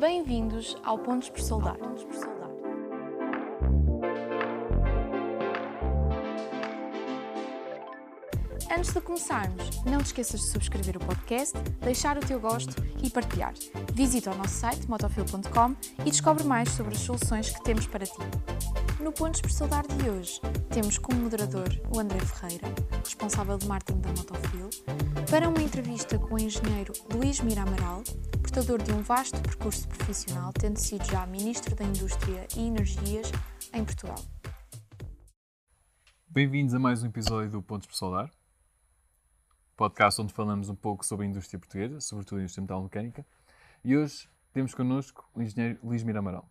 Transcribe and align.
Bem-vindos 0.00 0.78
ao 0.82 0.96
Pontos 0.96 1.28
por 1.28 1.42
Soldar. 1.42 1.76
Antes 8.72 8.92
de 8.94 9.00
começarmos, 9.00 9.82
não 9.84 9.98
te 9.98 10.06
esqueças 10.06 10.42
de 10.42 10.46
subscrever 10.46 10.96
o 10.96 11.00
podcast, 11.00 11.58
deixar 11.80 12.16
o 12.16 12.20
teu 12.20 12.38
gosto 12.38 12.72
e 13.02 13.10
partilhar. 13.10 13.52
Visita 13.92 14.30
o 14.30 14.36
nosso 14.36 14.54
site 14.54 14.88
motofil.com 14.88 15.74
e 16.06 16.10
descobre 16.10 16.44
mais 16.44 16.68
sobre 16.70 16.94
as 16.94 17.00
soluções 17.00 17.50
que 17.50 17.60
temos 17.64 17.88
para 17.88 18.06
ti. 18.06 18.20
No 19.00 19.10
Pontos 19.10 19.40
por 19.40 19.50
Soldar 19.50 19.84
de 19.88 20.08
hoje, 20.08 20.40
temos 20.68 20.98
como 20.98 21.20
moderador 21.20 21.68
o 21.92 21.98
André 21.98 22.20
Ferreira, 22.20 22.68
responsável 23.04 23.58
de 23.58 23.66
marketing 23.66 24.00
da 24.02 24.10
Motofil, 24.10 24.70
para 25.28 25.48
uma 25.48 25.62
entrevista 25.62 26.16
com 26.16 26.36
o 26.36 26.38
engenheiro 26.38 26.92
Luís 27.12 27.40
Mira 27.40 27.62
Amaral, 27.62 28.04
portador 28.40 28.80
de 28.80 28.92
um 28.92 29.02
vasto 29.02 29.40
percurso 29.40 29.88
profissional, 29.88 30.52
tendo 30.52 30.78
sido 30.78 31.04
já 31.06 31.26
Ministro 31.26 31.74
da 31.74 31.84
Indústria 31.84 32.46
e 32.56 32.68
Energias 32.68 33.32
em 33.74 33.84
Portugal. 33.84 34.22
Bem-vindos 36.28 36.72
a 36.72 36.78
mais 36.78 37.02
um 37.02 37.06
episódio 37.08 37.50
do 37.50 37.60
Pontos 37.60 37.88
por 37.88 37.96
Solar, 37.96 38.30
podcast 39.80 40.20
onde 40.20 40.34
falamos 40.34 40.68
um 40.68 40.74
pouco 40.74 41.06
sobre 41.06 41.24
a 41.24 41.28
indústria 41.30 41.58
portuguesa, 41.58 42.02
sobretudo 42.02 42.36
a 42.36 42.42
indústria 42.42 42.60
metalomecânica. 42.60 43.24
E 43.82 43.96
hoje 43.96 44.28
temos 44.52 44.74
connosco 44.74 45.26
o 45.34 45.40
engenheiro 45.40 45.78
Luís 45.82 46.02
Mira 46.02 46.18
Amaral. 46.18 46.46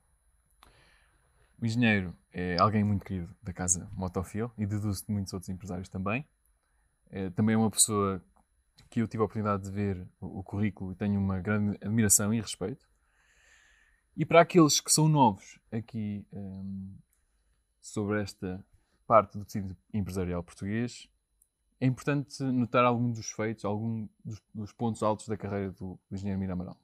O 1.62 1.64
engenheiro 1.64 2.18
é 2.34 2.58
alguém 2.60 2.84
muito 2.84 3.06
querido 3.06 3.30
da 3.44 3.54
casa 3.54 3.88
Motofil 3.94 4.52
e 4.58 4.66
deduzo 4.66 5.06
de 5.06 5.12
muitos 5.14 5.32
outros 5.32 5.48
empresários 5.48 5.88
também. 5.88 6.28
É, 7.12 7.30
também 7.30 7.54
é 7.54 7.58
uma 7.60 7.70
pessoa 7.70 8.20
que 8.90 9.00
eu 9.00 9.08
tive 9.08 9.22
a 9.22 9.26
oportunidade 9.26 9.62
de 9.62 9.70
ver 9.70 10.08
o, 10.20 10.40
o 10.40 10.44
currículo 10.44 10.94
e 10.94 10.96
tenho 10.96 11.20
uma 11.20 11.40
grande 11.40 11.78
admiração 11.84 12.34
e 12.34 12.42
respeito. 12.42 12.90
E 14.18 14.26
para 14.26 14.42
aqueles 14.42 14.82
que 14.82 14.92
são 14.92 15.08
novos 15.08 15.60
aqui 15.72 16.26
um, 16.34 16.98
sobre 17.80 18.24
esta 18.24 18.66
parte 19.06 19.38
do 19.38 19.46
tecido 19.46 19.78
empresarial 19.94 20.42
português, 20.42 21.08
é 21.82 21.86
importante 21.86 22.44
notar 22.44 22.84
alguns 22.84 23.18
dos 23.18 23.32
feitos, 23.32 23.64
alguns 23.64 24.10
dos, 24.24 24.42
dos, 24.54 24.74
pontos 24.74 25.02
altos 25.02 25.28
da 25.28 25.38
carreira 25.38 25.72
do, 25.72 26.00
do 26.10 26.16
engenheiro 26.16 26.40
Mira 26.40 26.54
Amaral. 26.54 26.78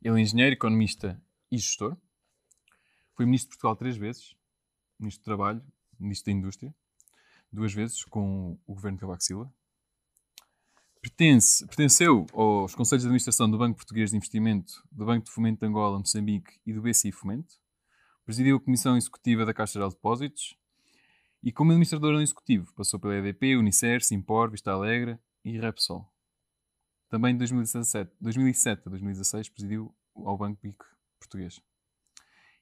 Ele 0.00 0.18
é 0.18 0.22
engenheiro, 0.22 0.54
economista 0.54 1.20
e 1.50 1.58
gestor. 1.58 1.96
Foi 3.14 3.26
ministro 3.26 3.50
de 3.50 3.56
Portugal 3.56 3.76
três 3.76 3.96
vezes, 3.96 4.34
ministro 4.98 5.22
do 5.22 5.24
Trabalho, 5.24 5.62
ministro 5.98 6.32
da 6.32 6.38
Indústria, 6.38 6.74
duas 7.52 7.74
vezes 7.74 8.04
com 8.04 8.56
o 8.66 8.74
governo 8.74 8.96
Cavaco 8.96 9.22
Silva. 9.22 9.52
Pertence, 11.02 11.66
pertenceu 11.66 12.26
aos 12.32 12.74
Conselhos 12.74 13.02
de 13.02 13.08
Administração 13.08 13.50
do 13.50 13.58
Banco 13.58 13.76
Português 13.76 14.10
de 14.10 14.16
Investimento, 14.16 14.86
do 14.92 15.04
Banco 15.04 15.26
de 15.26 15.32
Fomento 15.32 15.60
de 15.60 15.66
Angola, 15.66 15.98
Moçambique 15.98 16.60
e 16.64 16.72
do 16.72 16.80
BCI 16.80 17.10
Fomento. 17.10 17.56
Presidiu 18.24 18.56
a 18.56 18.60
Comissão 18.60 18.96
Executiva 18.96 19.44
da 19.44 19.52
Caixa 19.52 19.80
de 19.80 19.88
Depósitos 19.88 20.59
e 21.42 21.50
como 21.50 21.70
administrador 21.70 22.12
no 22.12 22.20
executivo, 22.20 22.72
passou 22.74 23.00
pela 23.00 23.16
EDP, 23.16 23.56
Unicer, 23.56 24.02
Simpor, 24.02 24.50
Vista 24.50 24.72
Alegre 24.72 25.18
e 25.44 25.58
Repsol. 25.58 26.06
Também 27.08 27.32
de 27.32 27.38
2017, 27.38 28.12
2007 28.20 28.82
a 28.86 28.90
2016 28.90 29.48
presidiu 29.48 29.94
ao 30.14 30.36
Banco 30.36 30.60
PIC 30.60 30.76
português. 31.18 31.60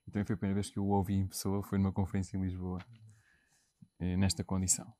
Então 0.06 0.24
foi 0.24 0.34
a 0.34 0.36
primeira 0.36 0.54
vez 0.54 0.70
que 0.70 0.78
eu 0.78 0.84
o 0.84 0.90
ouvi 0.90 1.14
em 1.14 1.26
pessoa, 1.26 1.62
foi 1.62 1.78
numa 1.78 1.92
conferência 1.92 2.36
em 2.36 2.40
Lisboa, 2.40 2.78
eh, 3.98 4.16
nesta 4.16 4.42
condição. 4.42 4.90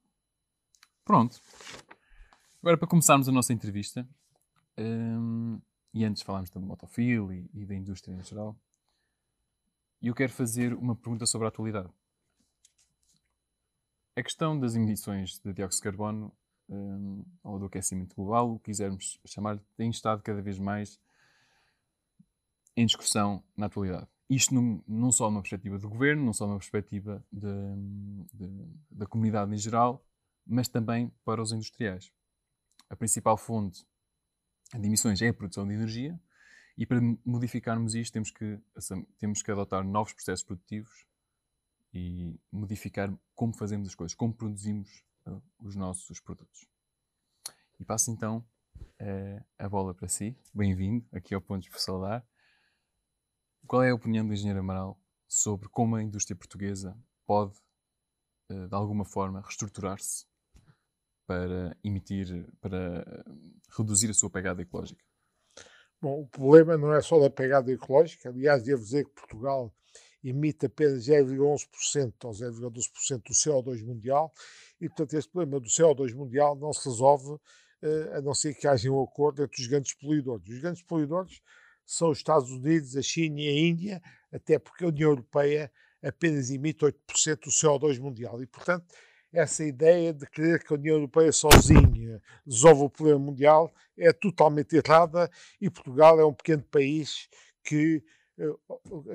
Pronto. 1.04 1.40
Agora, 2.60 2.76
para 2.76 2.88
começarmos 2.88 3.28
a 3.28 3.32
nossa 3.32 3.52
entrevista, 3.52 4.06
um, 4.76 5.60
e 5.94 6.04
antes 6.04 6.22
falarmos 6.22 6.50
da 6.50 6.60
motofil 6.60 7.32
e, 7.32 7.50
e 7.54 7.64
da 7.64 7.74
indústria 7.74 8.14
em 8.14 8.22
geral, 8.22 8.60
eu 10.02 10.14
quero 10.14 10.32
fazer 10.32 10.74
uma 10.74 10.94
pergunta 10.94 11.24
sobre 11.24 11.46
a 11.46 11.48
atualidade. 11.48 11.88
A 14.18 14.22
questão 14.24 14.58
das 14.58 14.74
emissões 14.74 15.38
de 15.38 15.52
dióxido 15.52 15.78
de 15.78 15.84
carbono 15.84 16.32
um, 16.68 17.24
ou 17.44 17.56
do 17.56 17.66
aquecimento 17.66 18.16
global, 18.16 18.50
o 18.50 18.58
que 18.58 18.64
quisermos 18.64 19.20
chamar, 19.24 19.60
tem 19.76 19.90
estado 19.90 20.24
cada 20.24 20.42
vez 20.42 20.58
mais 20.58 21.00
em 22.76 22.84
discussão 22.84 23.44
na 23.56 23.66
atualidade. 23.66 24.08
Isto 24.28 24.56
não, 24.56 24.82
não 24.88 25.12
só 25.12 25.30
numa 25.30 25.40
perspectiva 25.40 25.78
do 25.78 25.88
governo, 25.88 26.24
não 26.24 26.32
só 26.32 26.48
numa 26.48 26.58
perspectiva 26.58 27.24
de, 27.30 27.46
de, 28.34 28.66
da 28.90 29.06
comunidade 29.06 29.54
em 29.54 29.56
geral, 29.56 30.04
mas 30.44 30.66
também 30.66 31.12
para 31.24 31.40
os 31.40 31.52
industriais. 31.52 32.10
A 32.90 32.96
principal 32.96 33.36
fonte 33.36 33.86
de 34.76 34.84
emissões 34.84 35.22
é 35.22 35.28
a 35.28 35.32
produção 35.32 35.64
de 35.64 35.74
energia 35.74 36.20
e 36.76 36.84
para 36.84 37.00
modificarmos 37.24 37.94
isto 37.94 38.14
temos 38.14 38.32
que, 38.32 38.58
temos 39.16 39.42
que 39.42 39.50
adotar 39.52 39.84
novos 39.84 40.12
processos 40.12 40.44
produtivos 40.44 41.06
e 41.92 42.38
modificar 42.52 43.12
como 43.34 43.56
fazemos 43.56 43.88
as 43.88 43.94
coisas, 43.94 44.14
como 44.14 44.34
produzimos 44.34 45.04
uh, 45.26 45.42
os 45.60 45.74
nossos 45.74 46.20
produtos. 46.20 46.66
E 47.78 47.84
passo 47.84 48.10
então 48.10 48.46
uh, 49.00 49.44
a 49.58 49.68
bola 49.68 49.94
para 49.94 50.08
si. 50.08 50.36
Bem-vindo 50.52 51.06
aqui 51.12 51.34
ao 51.34 51.40
Pontos 51.40 51.68
por 51.68 51.78
Solar. 51.78 52.26
Qual 53.66 53.82
é 53.82 53.90
a 53.90 53.94
opinião 53.94 54.26
do 54.26 54.32
engenheiro 54.32 54.60
Amaral 54.60 55.00
sobre 55.26 55.68
como 55.68 55.96
a 55.96 56.02
indústria 56.02 56.36
portuguesa 56.36 56.96
pode, 57.26 57.56
uh, 58.50 58.68
de 58.68 58.74
alguma 58.74 59.04
forma, 59.04 59.40
reestruturar-se 59.40 60.26
para 61.26 61.76
emitir, 61.84 62.50
para 62.60 63.04
reduzir 63.76 64.10
a 64.10 64.14
sua 64.14 64.30
pegada 64.30 64.62
ecológica? 64.62 65.04
Bom, 66.00 66.22
o 66.22 66.26
problema 66.28 66.76
não 66.78 66.94
é 66.94 67.02
só 67.02 67.18
da 67.18 67.28
pegada 67.28 67.72
ecológica. 67.72 68.28
Aliás, 68.28 68.62
devo 68.62 68.82
dizer 68.82 69.04
que 69.04 69.14
Portugal 69.14 69.74
emite 70.22 70.66
apenas 70.66 71.06
0,11% 71.06 72.12
ou 72.24 72.30
0,12% 72.32 73.22
do 73.22 73.32
CO2 73.32 73.84
mundial 73.84 74.32
e, 74.80 74.88
portanto, 74.88 75.14
este 75.14 75.30
problema 75.30 75.60
do 75.60 75.68
CO2 75.68 76.14
mundial 76.14 76.56
não 76.56 76.72
se 76.72 76.88
resolve 76.88 77.32
uh, 77.32 78.16
a 78.16 78.20
não 78.20 78.34
ser 78.34 78.54
que 78.54 78.66
haja 78.66 78.90
um 78.90 79.02
acordo 79.02 79.42
entre 79.42 79.60
os 79.60 79.66
grandes 79.66 79.94
poluidores. 79.94 80.48
Os 80.48 80.58
grandes 80.58 80.82
poluidores 80.82 81.40
são 81.84 82.10
os 82.10 82.18
Estados 82.18 82.50
Unidos, 82.50 82.96
a 82.96 83.02
China 83.02 83.40
e 83.40 83.48
a 83.48 83.52
Índia, 83.52 84.02
até 84.32 84.58
porque 84.58 84.84
a 84.84 84.88
União 84.88 85.10
Europeia 85.10 85.70
apenas 86.02 86.50
emite 86.50 86.84
8% 86.84 87.44
do 87.44 87.50
CO2 87.50 87.98
mundial 87.98 88.42
e, 88.42 88.46
portanto, 88.46 88.86
essa 89.32 89.64
ideia 89.64 90.12
de 90.12 90.26
crer 90.26 90.64
que 90.64 90.72
a 90.72 90.76
União 90.76 90.96
Europeia 90.96 91.32
sozinha 91.32 92.20
resolve 92.46 92.82
o 92.84 92.90
problema 92.90 93.18
mundial 93.18 93.72
é 93.96 94.12
totalmente 94.12 94.74
errada 94.74 95.30
e 95.60 95.68
Portugal 95.68 96.18
é 96.18 96.24
um 96.24 96.32
pequeno 96.32 96.62
país 96.62 97.28
que 97.62 98.02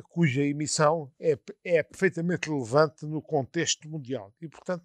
cuja 0.09 0.43
emissão 0.43 1.11
é, 1.19 1.37
é 1.63 1.83
perfeitamente 1.83 2.49
relevante 2.49 3.05
no 3.05 3.21
contexto 3.21 3.89
mundial. 3.89 4.33
E, 4.41 4.47
portanto, 4.47 4.83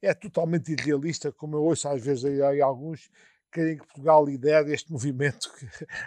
é 0.00 0.12
totalmente 0.14 0.72
irrealista, 0.72 1.32
como 1.32 1.56
eu 1.56 1.62
ouço 1.62 1.88
às 1.88 2.02
vezes 2.02 2.24
aí, 2.24 2.60
alguns 2.60 3.10
querem 3.54 3.78
que 3.78 3.86
Portugal 3.86 4.24
lidere 4.24 4.72
este 4.72 4.90
movimento 4.90 5.48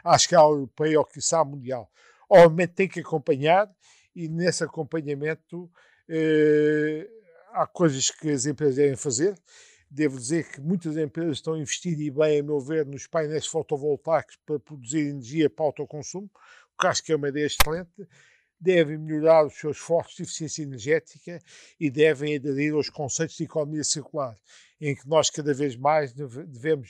à 0.04 0.16
escala 0.16 0.54
europeia 0.54 1.00
ou 1.00 1.06
que 1.06 1.14
quiçá 1.14 1.44
mundial. 1.44 1.90
Obviamente 2.30 2.74
tem 2.74 2.88
que 2.90 3.00
acompanhar 3.00 3.74
e 4.14 4.28
nesse 4.28 4.64
acompanhamento 4.64 5.72
eh, 6.10 7.08
há 7.54 7.66
coisas 7.66 8.12
que 8.12 8.30
as 8.30 8.46
empresas 8.46 8.76
devem 8.76 8.98
fazer. 8.98 9.36
Devo 9.90 10.18
dizer 10.18 10.52
que 10.52 10.60
muitas 10.60 10.98
empresas 10.98 11.38
estão 11.38 11.54
a 11.54 11.60
investir 11.60 11.98
e 12.02 12.12
bem, 12.12 12.42
a 12.42 12.44
meu 12.44 12.60
ver, 12.60 12.86
nos 12.86 13.08
painéis 13.08 13.48
fotovoltaicos 13.48 14.38
para 14.46 14.60
produzir 14.60 15.08
energia 15.08 15.50
para 15.50 15.66
autoconsumo 15.66 16.30
que 16.80 16.88
acho 16.88 17.04
que 17.04 17.12
é 17.12 17.16
uma 17.16 17.30
ideia 17.30 17.46
excelente, 17.46 18.08
devem 18.60 18.98
melhorar 18.98 19.46
os 19.46 19.54
seus 19.54 19.78
esforços 19.78 20.16
de 20.16 20.24
eficiência 20.24 20.64
energética 20.64 21.40
e 21.80 21.90
devem 21.90 22.36
aderir 22.36 22.74
aos 22.74 22.90
conceitos 22.90 23.38
de 23.38 23.44
economia 23.44 23.84
circular, 23.84 24.36
em 24.82 24.96
que 24.96 25.08
nós 25.08 25.30
cada 25.30 25.54
vez 25.54 25.76
mais 25.76 26.14
devemos 26.14 26.90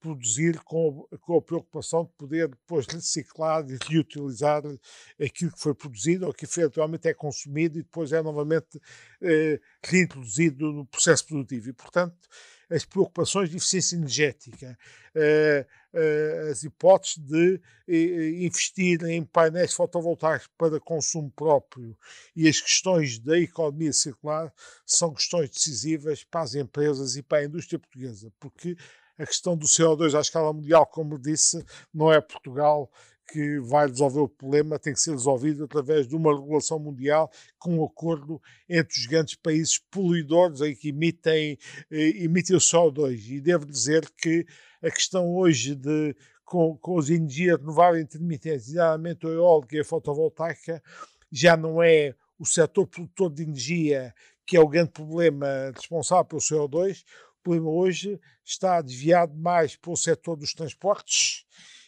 produzir 0.00 0.58
com, 0.60 1.06
com 1.20 1.36
a 1.36 1.42
preocupação 1.42 2.04
de 2.04 2.12
poder 2.12 2.48
depois 2.48 2.86
reciclar 2.86 3.64
e 3.68 3.76
reutilizar 3.86 4.62
aquilo 5.22 5.52
que 5.52 5.60
foi 5.60 5.74
produzido 5.74 6.26
ou 6.26 6.32
que 6.32 6.46
efetualmente 6.46 7.06
é 7.06 7.12
consumido 7.12 7.78
e 7.78 7.82
depois 7.82 8.10
é 8.12 8.22
novamente 8.22 8.80
eh, 9.20 9.60
reintroduzido 9.84 10.72
no 10.72 10.86
processo 10.86 11.26
produtivo. 11.26 11.68
E, 11.68 11.72
portanto, 11.74 12.16
as 12.70 12.84
preocupações 12.84 13.50
de 13.50 13.56
eficiência 13.56 13.96
energética, 13.96 14.78
eh, 15.14 15.66
eh, 15.92 16.48
as 16.52 16.62
hipóteses 16.62 17.18
de 17.18 17.60
eh, 17.88 18.44
investir 18.44 19.02
em 19.04 19.24
painéis 19.24 19.72
fotovoltaicos 19.72 20.48
para 20.56 20.78
consumo 20.78 21.30
próprio 21.32 21.96
e 22.36 22.48
as 22.48 22.60
questões 22.60 23.18
da 23.18 23.36
economia 23.38 23.92
circular 23.92 24.52
são 24.86 25.12
questões 25.12 25.50
decisivas 25.50 26.22
para 26.22 26.42
as 26.42 26.54
empresas 26.54 27.16
e 27.16 27.22
para 27.22 27.38
a 27.38 27.44
indústria 27.44 27.78
portuguesa, 27.78 28.32
porque 28.38 28.76
a 29.18 29.26
questão 29.26 29.56
do 29.56 29.66
CO2 29.66 30.16
à 30.16 30.20
escala 30.20 30.52
mundial, 30.52 30.86
como 30.86 31.18
disse, 31.18 31.62
não 31.92 32.10
é 32.10 32.20
Portugal 32.20 32.90
que 33.30 33.60
vai 33.60 33.86
resolver 33.86 34.20
o 34.20 34.28
problema 34.28 34.78
tem 34.78 34.92
que 34.92 35.00
ser 35.00 35.12
resolvido 35.12 35.64
através 35.64 36.08
de 36.08 36.16
uma 36.16 36.34
regulação 36.34 36.78
mundial 36.78 37.30
com 37.58 37.78
um 37.78 37.84
acordo 37.84 38.40
entre 38.68 38.98
os 38.98 39.06
grandes 39.06 39.36
países 39.36 39.78
poluidores 39.78 40.60
em 40.60 40.74
que 40.74 40.88
emitem, 40.88 41.56
eh, 41.90 42.24
emitem 42.24 42.56
o 42.56 42.60
CO2. 42.60 43.28
E 43.28 43.40
devo 43.40 43.64
dizer 43.66 44.10
que 44.16 44.44
a 44.82 44.90
questão 44.90 45.32
hoje 45.34 45.74
de 45.74 46.16
com, 46.44 46.76
com 46.78 46.98
as 46.98 47.08
energias 47.08 47.60
renováveis 47.60 48.02
intermitentes, 48.02 48.66
geralmente 48.66 49.24
a 49.24 49.30
eólica 49.30 49.76
e 49.76 49.80
a 49.80 49.84
fotovoltaica, 49.84 50.82
já 51.30 51.56
não 51.56 51.80
é 51.80 52.12
o 52.38 52.44
setor 52.44 52.88
produtor 52.88 53.30
de 53.30 53.44
energia 53.44 54.12
que 54.44 54.56
é 54.56 54.60
o 54.60 54.66
grande 54.66 54.90
problema 54.90 55.70
responsável 55.72 56.24
pelo 56.24 56.40
CO2. 56.40 57.04
O 57.38 57.42
problema 57.44 57.70
hoje 57.70 58.20
está 58.44 58.82
desviado 58.82 59.32
mais 59.36 59.76
para 59.76 59.92
o 59.92 59.96
setor 59.96 60.34
dos 60.34 60.52
transportes 60.52 61.44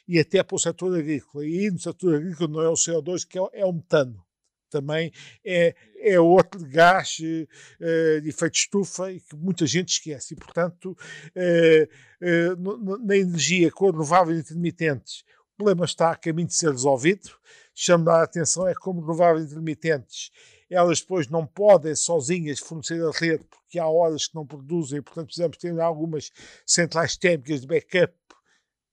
e 0.06 0.18
até 0.18 0.42
para 0.42 0.56
o 0.56 0.58
setor 0.58 0.98
agrícola. 0.98 1.46
E 1.46 1.70
no 1.70 1.78
setor 1.78 2.16
agrícola 2.16 2.50
não 2.50 2.60
é 2.62 2.68
o 2.68 2.74
CO2, 2.74 3.26
que 3.26 3.38
é, 3.38 3.42
é 3.54 3.64
o 3.64 3.72
metano. 3.72 4.22
Também 4.70 5.12
é, 5.44 5.74
é 5.98 6.18
outro 6.18 6.64
gás 6.66 7.18
uh, 7.20 8.20
de 8.22 8.28
efeito 8.28 8.54
estufa 8.54 9.12
e 9.12 9.20
que 9.20 9.36
muita 9.36 9.66
gente 9.66 9.90
esquece. 9.90 10.32
E, 10.32 10.36
portanto, 10.36 10.96
uh, 11.36 12.56
uh, 12.56 12.98
na 13.04 13.16
energia 13.16 13.70
com 13.70 13.90
renováveis 13.90 14.40
intermitentes, 14.40 15.24
o 15.52 15.56
problema 15.58 15.84
está 15.84 16.10
a 16.10 16.16
caminho 16.16 16.48
de 16.48 16.54
ser 16.54 16.70
resolvido. 16.70 17.30
Chama 17.74 18.12
a 18.12 18.22
atenção 18.22 18.66
é 18.66 18.74
como 18.74 19.02
renováveis 19.02 19.52
intermitentes 19.52 20.30
elas 20.72 21.00
depois 21.00 21.28
não 21.28 21.46
podem 21.46 21.94
sozinhas 21.94 22.58
fornecer 22.58 23.04
a 23.04 23.10
rede 23.10 23.44
porque 23.44 23.78
há 23.78 23.86
horas 23.86 24.26
que 24.26 24.34
não 24.34 24.46
produzem, 24.46 25.02
portanto 25.02 25.26
precisamos 25.26 25.56
ter 25.58 25.78
algumas 25.80 26.30
centrais 26.66 27.16
térmicas 27.16 27.60
de 27.60 27.66
backup 27.66 28.14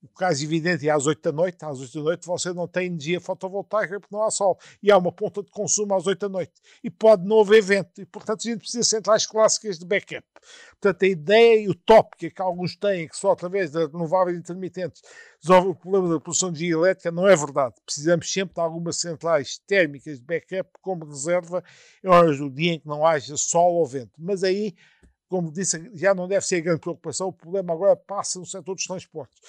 o 0.01 0.07
caso 0.07 0.43
evidente 0.43 0.87
é 0.87 0.91
às 0.91 1.05
8 1.05 1.21
da 1.21 1.31
noite, 1.31 1.65
às 1.65 1.79
8 1.79 1.93
da 1.93 2.01
noite 2.01 2.25
você 2.25 2.53
não 2.53 2.67
tem 2.67 2.87
energia 2.87 3.19
fotovoltaica 3.19 3.99
porque 3.99 4.15
não 4.15 4.23
há 4.23 4.31
sol. 4.31 4.57
E 4.81 4.89
há 4.91 4.97
uma 4.97 5.11
ponta 5.11 5.43
de 5.43 5.51
consumo 5.51 5.93
às 5.93 6.07
8 6.07 6.19
da 6.19 6.29
noite. 6.29 6.53
E 6.83 6.89
pode 6.89 7.25
não 7.25 7.41
haver 7.41 7.61
vento. 7.61 8.01
E, 8.01 8.05
portanto, 8.05 8.41
a 8.45 8.49
gente 8.49 8.59
precisa 8.59 8.81
de 8.81 8.87
centrais 8.87 9.25
clássicas 9.25 9.77
de 9.77 9.85
backup. 9.85 10.25
Portanto, 10.79 11.03
a 11.03 11.07
ideia 11.07 11.69
o 11.69 11.75
tópico 11.75 12.33
que 12.33 12.41
alguns 12.41 12.77
têm, 12.77 13.07
que 13.09 13.17
só 13.17 13.31
através 13.31 13.71
de 13.71 13.85
renováveis 13.87 14.37
intermitentes 14.37 15.01
resolve 15.41 15.69
o 15.69 15.75
problema 15.75 16.13
da 16.13 16.19
produção 16.19 16.51
de 16.51 16.63
energia 16.63 16.75
elétrica, 16.75 17.11
não 17.11 17.27
é 17.27 17.35
verdade. 17.35 17.75
Precisamos 17.85 18.31
sempre 18.31 18.55
de 18.55 18.61
algumas 18.61 18.97
centrais 19.01 19.59
térmicas 19.67 20.17
de 20.19 20.25
backup 20.25 20.69
como 20.81 21.05
reserva 21.05 21.61
em 22.03 22.07
horas 22.07 22.37
do 22.37 22.49
dia 22.49 22.73
em 22.73 22.79
que 22.79 22.87
não 22.87 23.05
haja 23.05 23.35
sol 23.35 23.73
ou 23.75 23.85
vento. 23.85 24.13
Mas 24.17 24.43
aí 24.43 24.73
como 25.29 25.51
disse, 25.51 25.91
já 25.93 26.15
não 26.15 26.27
deve 26.27 26.43
ser 26.43 26.59
grande 26.59 26.79
preocupação, 26.79 27.27
o 27.27 27.33
problema 27.33 27.71
agora 27.71 27.95
passa 27.95 28.39
no 28.39 28.45
setor 28.47 28.73
dos 28.73 28.83
transportes. 28.85 29.39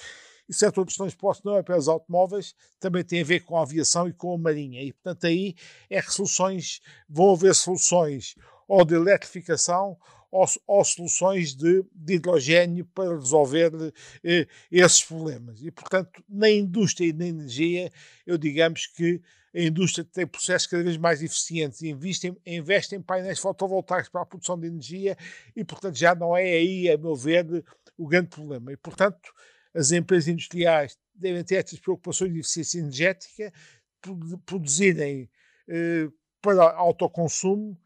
O 0.51 0.53
setor 0.53 0.83
dos 0.83 0.97
transportes 0.97 1.41
não 1.45 1.55
é 1.55 1.77
os 1.77 1.87
automóveis, 1.87 2.53
também 2.77 3.05
tem 3.05 3.21
a 3.21 3.23
ver 3.23 3.39
com 3.39 3.57
a 3.57 3.63
aviação 3.63 4.09
e 4.09 4.13
com 4.13 4.33
a 4.33 4.37
marinha. 4.37 4.83
E, 4.83 4.91
portanto, 4.91 5.25
aí 5.25 5.55
é 5.89 6.01
que 6.01 6.13
soluções, 6.13 6.81
vão 7.07 7.31
haver 7.31 7.55
soluções 7.55 8.35
ou 8.67 8.83
de 8.83 8.93
eletrificação 8.93 9.97
ou, 10.29 10.45
ou 10.67 10.83
soluções 10.83 11.55
de, 11.55 11.85
de, 11.95 12.15
hidrogênio 12.15 12.85
para 12.93 13.15
resolver 13.15 13.71
eh, 14.25 14.45
esses 14.69 15.01
problemas. 15.01 15.61
E, 15.61 15.71
portanto, 15.71 16.21
na 16.27 16.49
indústria 16.49 17.07
e 17.07 17.13
na 17.13 17.27
energia, 17.27 17.89
eu 18.27 18.37
digamos 18.37 18.87
que 18.87 19.21
a 19.55 19.61
indústria 19.61 20.03
tem 20.03 20.27
processos 20.27 20.67
cada 20.67 20.83
vez 20.83 20.97
mais 20.97 21.23
eficientes 21.23 21.81
investem, 21.81 22.35
investem 22.45 22.99
em 22.99 23.01
painéis 23.01 23.39
fotovoltaicos 23.39 24.09
para 24.09 24.21
a 24.21 24.25
produção 24.25 24.59
de 24.59 24.67
energia 24.67 25.17
e, 25.55 25.63
portanto, 25.63 25.95
já 25.95 26.13
não 26.13 26.35
é 26.35 26.43
aí, 26.43 26.89
a 26.89 26.97
meu 26.97 27.15
ver, 27.15 27.63
o 27.97 28.05
grande 28.05 28.27
problema. 28.27 28.73
E, 28.73 28.75
portanto, 28.75 29.31
as 29.73 29.91
empresas 29.91 30.27
industriais 30.27 30.97
devem 31.13 31.43
ter 31.43 31.55
estas 31.55 31.79
preocupações 31.79 32.33
de 32.33 32.39
eficiência 32.39 32.79
energética, 32.79 33.53
produzirem 34.45 35.29
eh, 35.67 36.09
para 36.41 36.71
autoconsumo, 36.71 37.79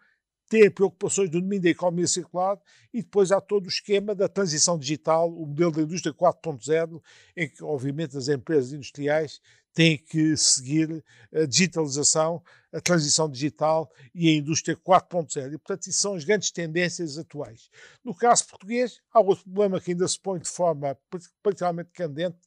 ter 0.47 0.71
preocupações 0.71 1.29
do 1.29 1.41
domínio 1.41 1.63
da 1.63 1.69
economia 1.69 2.07
circular 2.07 2.57
e 2.93 3.01
depois 3.01 3.31
há 3.31 3.41
todo 3.41 3.65
o 3.65 3.69
esquema 3.69 4.13
da 4.13 4.29
transição 4.29 4.77
digital, 4.77 5.29
o 5.29 5.45
modelo 5.45 5.71
da 5.71 5.81
indústria 5.81 6.13
4.0, 6.13 7.01
em 7.35 7.49
que, 7.49 7.63
obviamente, 7.63 8.15
as 8.15 8.27
empresas 8.27 8.71
industriais 8.71 9.41
têm 9.75 9.97
que 9.97 10.35
seguir 10.37 11.03
a 11.33 11.45
digitalização, 11.45 12.41
a 12.73 12.79
transição 12.79 13.29
digital 13.29 13.91
e 14.13 14.29
a 14.29 14.33
indústria 14.33 14.75
4.0. 14.75 15.53
E, 15.53 15.57
portanto, 15.57 15.87
isso 15.87 15.99
são 15.99 16.15
as 16.15 16.23
grandes 16.23 16.49
tendências 16.49 17.17
atuais. 17.17 17.69
No 18.03 18.15
caso 18.15 18.47
português, 18.47 19.01
há 19.13 19.19
outro 19.19 19.43
problema 19.43 19.79
que 19.79 19.91
ainda 19.91 20.07
se 20.07 20.19
põe 20.19 20.39
de 20.39 20.49
forma 20.49 20.97
particularmente 21.43 21.91
candente, 21.91 22.37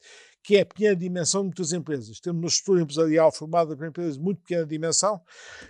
que 0.42 0.56
é 0.56 0.62
a 0.62 0.66
pequena 0.66 0.96
dimensão 0.96 1.42
de 1.42 1.48
muitas 1.48 1.72
empresas. 1.74 2.18
Temos 2.20 2.40
uma 2.40 2.48
estrutura 2.48 2.82
empresarial 2.82 3.30
formada 3.30 3.76
por 3.76 3.86
empresas 3.86 4.16
de 4.16 4.22
muito 4.22 4.40
pequena 4.40 4.64
dimensão, 4.64 5.20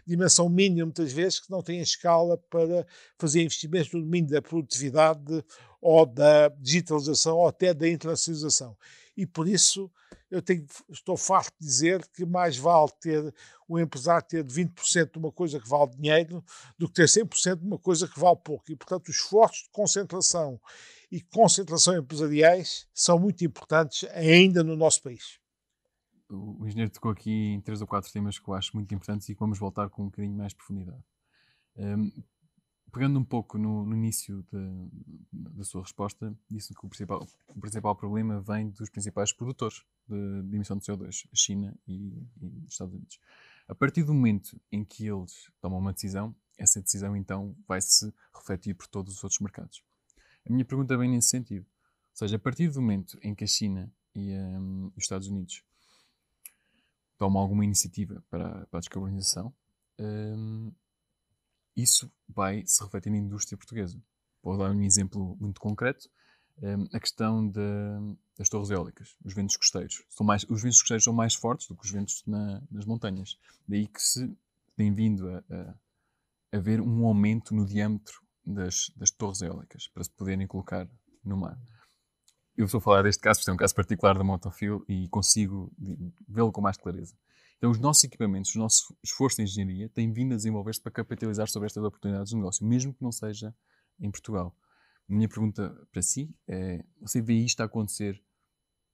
dimensão 0.06 0.48
mínima 0.48 0.86
muitas 0.86 1.12
vezes, 1.12 1.40
que 1.40 1.50
não 1.50 1.62
têm 1.62 1.80
escala 1.80 2.38
para 2.48 2.86
fazer 3.18 3.42
investimentos 3.42 3.92
no 3.92 4.00
domínio 4.00 4.30
da 4.30 4.40
produtividade 4.40 5.44
ou 5.80 6.06
da 6.06 6.48
digitalização 6.60 7.38
ou 7.38 7.48
até 7.48 7.74
da 7.74 7.88
internacionalização. 7.88 8.76
E 9.18 9.26
por 9.26 9.48
isso 9.48 9.90
eu 10.30 10.40
tenho, 10.40 10.64
estou 10.88 11.16
farto 11.16 11.52
de 11.60 11.66
dizer 11.66 12.06
que 12.14 12.24
mais 12.24 12.56
vale 12.56 12.88
ter 13.00 13.34
o 13.66 13.76
empresário 13.76 14.24
ter 14.24 14.44
20% 14.44 15.10
de 15.10 15.18
uma 15.18 15.32
coisa 15.32 15.58
que 15.58 15.68
vale 15.68 15.90
dinheiro 15.90 16.44
do 16.78 16.86
que 16.86 16.94
ter 16.94 17.06
100% 17.06 17.56
de 17.56 17.66
uma 17.66 17.80
coisa 17.80 18.06
que 18.06 18.16
vale 18.16 18.36
pouco. 18.36 18.70
E, 18.70 18.76
portanto, 18.76 19.08
os 19.08 19.16
esforços 19.16 19.64
de 19.64 19.70
concentração 19.70 20.60
e 21.10 21.20
concentração 21.20 21.98
empresariais 21.98 22.86
são 22.94 23.18
muito 23.18 23.44
importantes 23.44 24.08
ainda 24.10 24.62
no 24.62 24.76
nosso 24.76 25.02
país. 25.02 25.40
O 26.30 26.64
engenheiro 26.64 26.92
tocou 26.92 27.10
aqui 27.10 27.54
em 27.54 27.60
três 27.60 27.80
ou 27.80 27.88
quatro 27.88 28.12
temas 28.12 28.38
que 28.38 28.48
eu 28.48 28.54
acho 28.54 28.70
muito 28.76 28.94
importantes 28.94 29.28
e 29.28 29.34
que 29.34 29.40
vamos 29.40 29.58
voltar 29.58 29.90
com 29.90 30.02
um 30.02 30.06
bocadinho 30.06 30.36
mais 30.36 30.52
de 30.52 30.58
profundidade. 30.58 31.02
Um, 31.76 32.12
pegando 32.92 33.18
um 33.18 33.24
pouco 33.24 33.58
no, 33.58 33.84
no 33.84 33.94
início 33.94 34.44
da 35.32 35.64
sua 35.64 35.82
resposta, 35.82 36.34
disse 36.50 36.74
que 36.74 36.84
o 36.84 36.88
principal, 36.88 37.26
o 37.48 37.60
principal 37.60 37.94
problema 37.94 38.40
vem 38.40 38.70
dos 38.70 38.88
principais 38.88 39.32
produtores 39.32 39.84
de, 40.08 40.42
de 40.42 40.56
emissão 40.56 40.76
de 40.76 40.84
CO2, 40.84 41.28
a 41.32 41.36
China 41.36 41.74
e, 41.86 42.26
e 42.40 42.64
os 42.66 42.72
Estados 42.72 42.94
Unidos. 42.94 43.20
A 43.68 43.74
partir 43.74 44.02
do 44.02 44.14
momento 44.14 44.58
em 44.72 44.84
que 44.84 45.06
eles 45.06 45.50
tomam 45.60 45.78
uma 45.78 45.92
decisão, 45.92 46.34
essa 46.56 46.80
decisão 46.80 47.14
então 47.14 47.54
vai 47.66 47.80
se 47.80 48.12
refletir 48.34 48.74
por 48.74 48.86
todos 48.86 49.14
os 49.16 49.24
outros 49.24 49.40
mercados. 49.40 49.82
A 50.48 50.52
minha 50.52 50.64
pergunta 50.64 50.96
vem 50.96 51.10
nesse 51.10 51.28
sentido. 51.28 51.66
Ou 51.66 52.16
seja, 52.16 52.36
a 52.36 52.38
partir 52.38 52.68
do 52.68 52.80
momento 52.80 53.18
em 53.22 53.34
que 53.34 53.44
a 53.44 53.46
China 53.46 53.92
e 54.14 54.32
um, 54.32 54.90
os 54.96 55.04
Estados 55.04 55.28
Unidos 55.28 55.62
tomam 57.18 57.42
alguma 57.42 57.64
iniciativa 57.64 58.24
para, 58.30 58.66
para 58.66 58.78
a 58.78 58.80
descarbonização, 58.80 59.52
um, 59.98 60.72
isso 61.82 62.10
vai 62.28 62.64
se 62.66 62.82
refletir 62.82 63.10
na 63.10 63.18
indústria 63.18 63.56
portuguesa. 63.56 64.00
Vou 64.42 64.56
dar 64.58 64.70
um 64.70 64.82
exemplo 64.82 65.36
muito 65.40 65.60
concreto. 65.60 66.08
Um, 66.60 66.88
a 66.92 66.98
questão 66.98 67.48
de, 67.48 67.60
das 68.36 68.48
torres 68.48 68.70
eólicas, 68.70 69.14
os 69.24 69.32
ventos 69.32 69.56
costeiros. 69.56 70.02
São 70.10 70.26
mais, 70.26 70.44
os 70.48 70.60
ventos 70.60 70.80
costeiros 70.80 71.04
são 71.04 71.12
mais 71.12 71.34
fortes 71.34 71.68
do 71.68 71.76
que 71.76 71.84
os 71.84 71.90
ventos 71.90 72.24
na, 72.26 72.60
nas 72.70 72.84
montanhas. 72.84 73.38
Daí 73.66 73.86
que 73.86 74.02
se 74.02 74.36
tem 74.76 74.92
vindo 74.92 75.28
a, 75.28 75.44
a, 75.50 75.74
a 76.52 76.56
haver 76.56 76.80
um 76.80 77.06
aumento 77.06 77.54
no 77.54 77.64
diâmetro 77.64 78.20
das, 78.44 78.90
das 78.96 79.10
torres 79.10 79.40
eólicas 79.40 79.86
para 79.88 80.02
se 80.02 80.10
poderem 80.10 80.46
colocar 80.46 80.88
no 81.24 81.36
mar. 81.36 81.58
Eu 82.56 82.64
estou 82.64 82.78
a 82.78 82.82
falar 82.82 83.02
deste 83.02 83.22
caso, 83.22 83.38
porque 83.38 83.50
é 83.50 83.54
um 83.54 83.56
caso 83.56 83.74
particular 83.74 84.18
da 84.18 84.24
Motofil 84.24 84.84
e 84.88 85.08
consigo 85.08 85.70
vê-lo 86.28 86.50
com 86.50 86.60
mais 86.60 86.76
clareza. 86.76 87.14
Então, 87.58 87.70
os 87.70 87.78
nossos 87.78 88.04
equipamentos, 88.04 88.54
o 88.54 88.58
nosso 88.58 88.96
esforço 89.02 89.36
de 89.36 89.42
engenharia 89.42 89.88
tem 89.88 90.12
vindo 90.12 90.32
a 90.32 90.36
desenvolver-se 90.36 90.80
para 90.80 90.92
capitalizar 90.92 91.48
sobre 91.48 91.66
estas 91.66 91.82
oportunidades 91.82 92.30
de 92.30 92.36
negócio, 92.36 92.64
mesmo 92.64 92.94
que 92.94 93.02
não 93.02 93.10
seja 93.10 93.54
em 94.00 94.10
Portugal. 94.10 94.56
A 95.08 95.12
minha 95.12 95.28
pergunta 95.28 95.76
para 95.90 96.00
si 96.00 96.32
é: 96.46 96.84
você 97.00 97.20
vê 97.20 97.34
isto 97.34 97.60
a 97.60 97.64
acontecer 97.64 98.22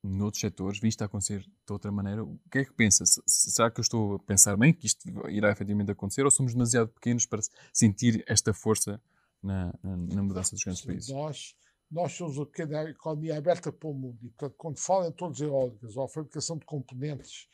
noutros 0.02 0.40
setores, 0.40 0.78
vê 0.78 0.88
isto 0.88 1.02
a 1.02 1.06
acontecer 1.06 1.40
de 1.40 1.72
outra 1.72 1.92
maneira? 1.92 2.24
O 2.24 2.38
que 2.50 2.58
é 2.58 2.64
que 2.64 2.72
pensa? 2.72 3.04
Será 3.26 3.70
que 3.70 3.80
eu 3.80 3.82
estou 3.82 4.14
a 4.14 4.18
pensar 4.20 4.56
bem 4.56 4.72
que 4.72 4.86
isto 4.86 5.08
irá 5.28 5.50
efetivamente 5.50 5.90
acontecer 5.90 6.24
ou 6.24 6.30
somos 6.30 6.52
demasiado 6.52 6.88
pequenos 6.88 7.26
para 7.26 7.40
sentir 7.72 8.24
esta 8.26 8.54
força 8.54 9.00
na, 9.42 9.74
na, 9.82 9.96
na 9.96 10.22
mudança 10.22 10.52
dos 10.52 10.62
grandes 10.62 10.84
países? 10.84 11.08
Nós, 11.10 11.54
nós 11.90 12.12
somos 12.12 12.38
uma 12.38 12.46
pequena 12.46 12.88
economia 12.88 13.36
aberta 13.36 13.72
para 13.72 13.88
o 13.88 13.94
mundo 13.94 14.18
e, 14.22 14.28
portanto, 14.30 14.54
quando 14.56 14.78
falam 14.78 15.08
em 15.08 15.26
as 15.30 15.40
eólicas 15.40 15.96
ou 15.96 16.04
a 16.04 16.08
fabricação 16.08 16.56
de 16.56 16.64
componentes 16.64 17.48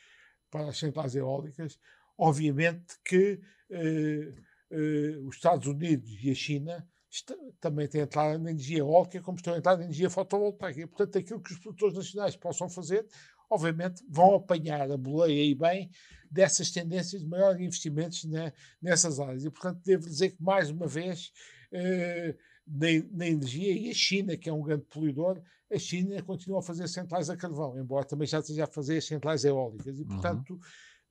para 0.51 0.67
as 0.67 0.77
centrais 0.77 1.15
eólicas, 1.15 1.79
obviamente 2.17 2.95
que 3.03 3.39
eh, 3.69 4.33
eh, 4.69 5.17
os 5.25 5.35
Estados 5.35 5.67
Unidos 5.67 6.09
e 6.21 6.29
a 6.29 6.35
China 6.35 6.87
está, 7.09 7.35
também 7.59 7.87
têm 7.87 8.01
entrado 8.01 8.37
na 8.37 8.51
energia 8.51 8.79
eólica 8.79 9.21
como 9.21 9.37
estão 9.37 9.53
a 9.53 9.57
entrar 9.57 9.77
na 9.77 9.85
energia 9.85 10.09
fotovoltaica. 10.09 10.87
Portanto, 10.87 11.17
aquilo 11.17 11.41
que 11.41 11.53
os 11.53 11.59
produtores 11.59 11.95
nacionais 11.95 12.35
possam 12.35 12.69
fazer, 12.69 13.07
obviamente, 13.49 14.03
vão 14.09 14.35
apanhar 14.35 14.91
a 14.91 14.97
boleia 14.97 15.43
e 15.43 15.55
bem 15.55 15.89
dessas 16.29 16.71
tendências 16.71 17.21
de 17.21 17.27
maiores 17.27 17.61
investimentos 17.61 18.23
né, 18.25 18.53
nessas 18.81 19.19
áreas. 19.19 19.43
E, 19.43 19.49
portanto, 19.49 19.81
devo 19.83 20.05
dizer 20.05 20.31
que, 20.31 20.41
mais 20.41 20.69
uma 20.69 20.87
vez, 20.87 21.31
eh, 21.73 22.35
na, 22.67 22.87
na, 23.11 23.27
energia 23.27 23.73
e 23.73 23.89
a 23.89 23.93
China, 23.93 24.37
que 24.37 24.49
é 24.49 24.53
um 24.53 24.61
grande 24.61 24.85
poluidor, 24.85 25.41
a 25.71 25.79
China 25.79 26.21
continua 26.23 26.59
a 26.59 26.63
fazer 26.63 26.87
centrais 26.87 27.29
a 27.29 27.37
carvão, 27.37 27.77
embora 27.77 28.05
também 28.05 28.27
já 28.27 28.39
esteja 28.39 28.65
a 28.65 28.67
fazer 28.67 29.01
centrais 29.01 29.43
eólicas. 29.43 29.97
E, 29.97 30.01
uhum. 30.01 30.07
portanto, 30.07 30.59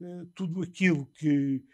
uhum. 0.01 0.31
tudo 0.35 0.63
aquilo 0.63 1.07
que, 1.07 1.65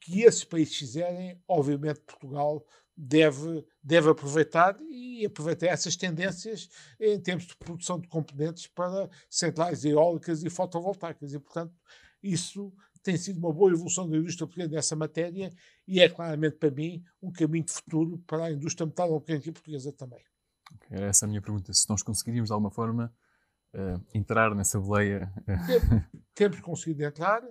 que 0.00 0.22
esses 0.22 0.44
países 0.44 0.76
fizerem, 0.76 1.40
obviamente 1.48 2.00
Portugal 2.00 2.64
deve, 2.96 3.64
deve 3.82 4.10
aproveitar 4.10 4.78
e 4.88 5.24
aproveitar 5.26 5.66
essas 5.66 5.96
tendências 5.96 6.68
em 6.98 7.20
termos 7.20 7.46
de 7.46 7.56
produção 7.56 8.00
de 8.00 8.08
componentes 8.08 8.66
para 8.66 9.08
centrais 9.28 9.84
eólicas 9.84 10.42
e 10.42 10.50
fotovoltaicas. 10.50 11.34
E, 11.34 11.38
portanto, 11.38 11.74
isso 12.22 12.72
tem 13.02 13.16
sido 13.16 13.38
uma 13.38 13.52
boa 13.52 13.70
evolução 13.70 14.08
da 14.08 14.16
indústria 14.16 14.46
portuguesa 14.46 14.74
nessa 14.74 14.96
matéria 14.96 15.52
e 15.86 16.00
é 16.00 16.08
claramente 16.08 16.56
para 16.56 16.70
mim 16.70 17.04
um 17.22 17.30
caminho 17.30 17.64
de 17.64 17.72
futuro 17.72 18.18
para 18.26 18.46
a 18.46 18.52
indústria 18.52 18.86
metalomecânica 18.86 19.52
portuguesa 19.52 19.92
também. 19.92 20.24
Okay, 20.74 20.98
essa 21.04 21.24
é 21.24 21.26
a 21.26 21.28
minha 21.28 21.42
pergunta. 21.42 21.72
Se 21.72 21.88
nós 21.88 22.02
conseguiríamos 22.02 22.48
de 22.48 22.52
alguma 22.52 22.70
forma 22.70 23.14
uh, 23.74 24.04
entrar 24.12 24.54
nessa 24.54 24.80
boleia. 24.80 25.32
Temos 26.34 26.58
conseguido 26.60 27.04
entrar. 27.04 27.42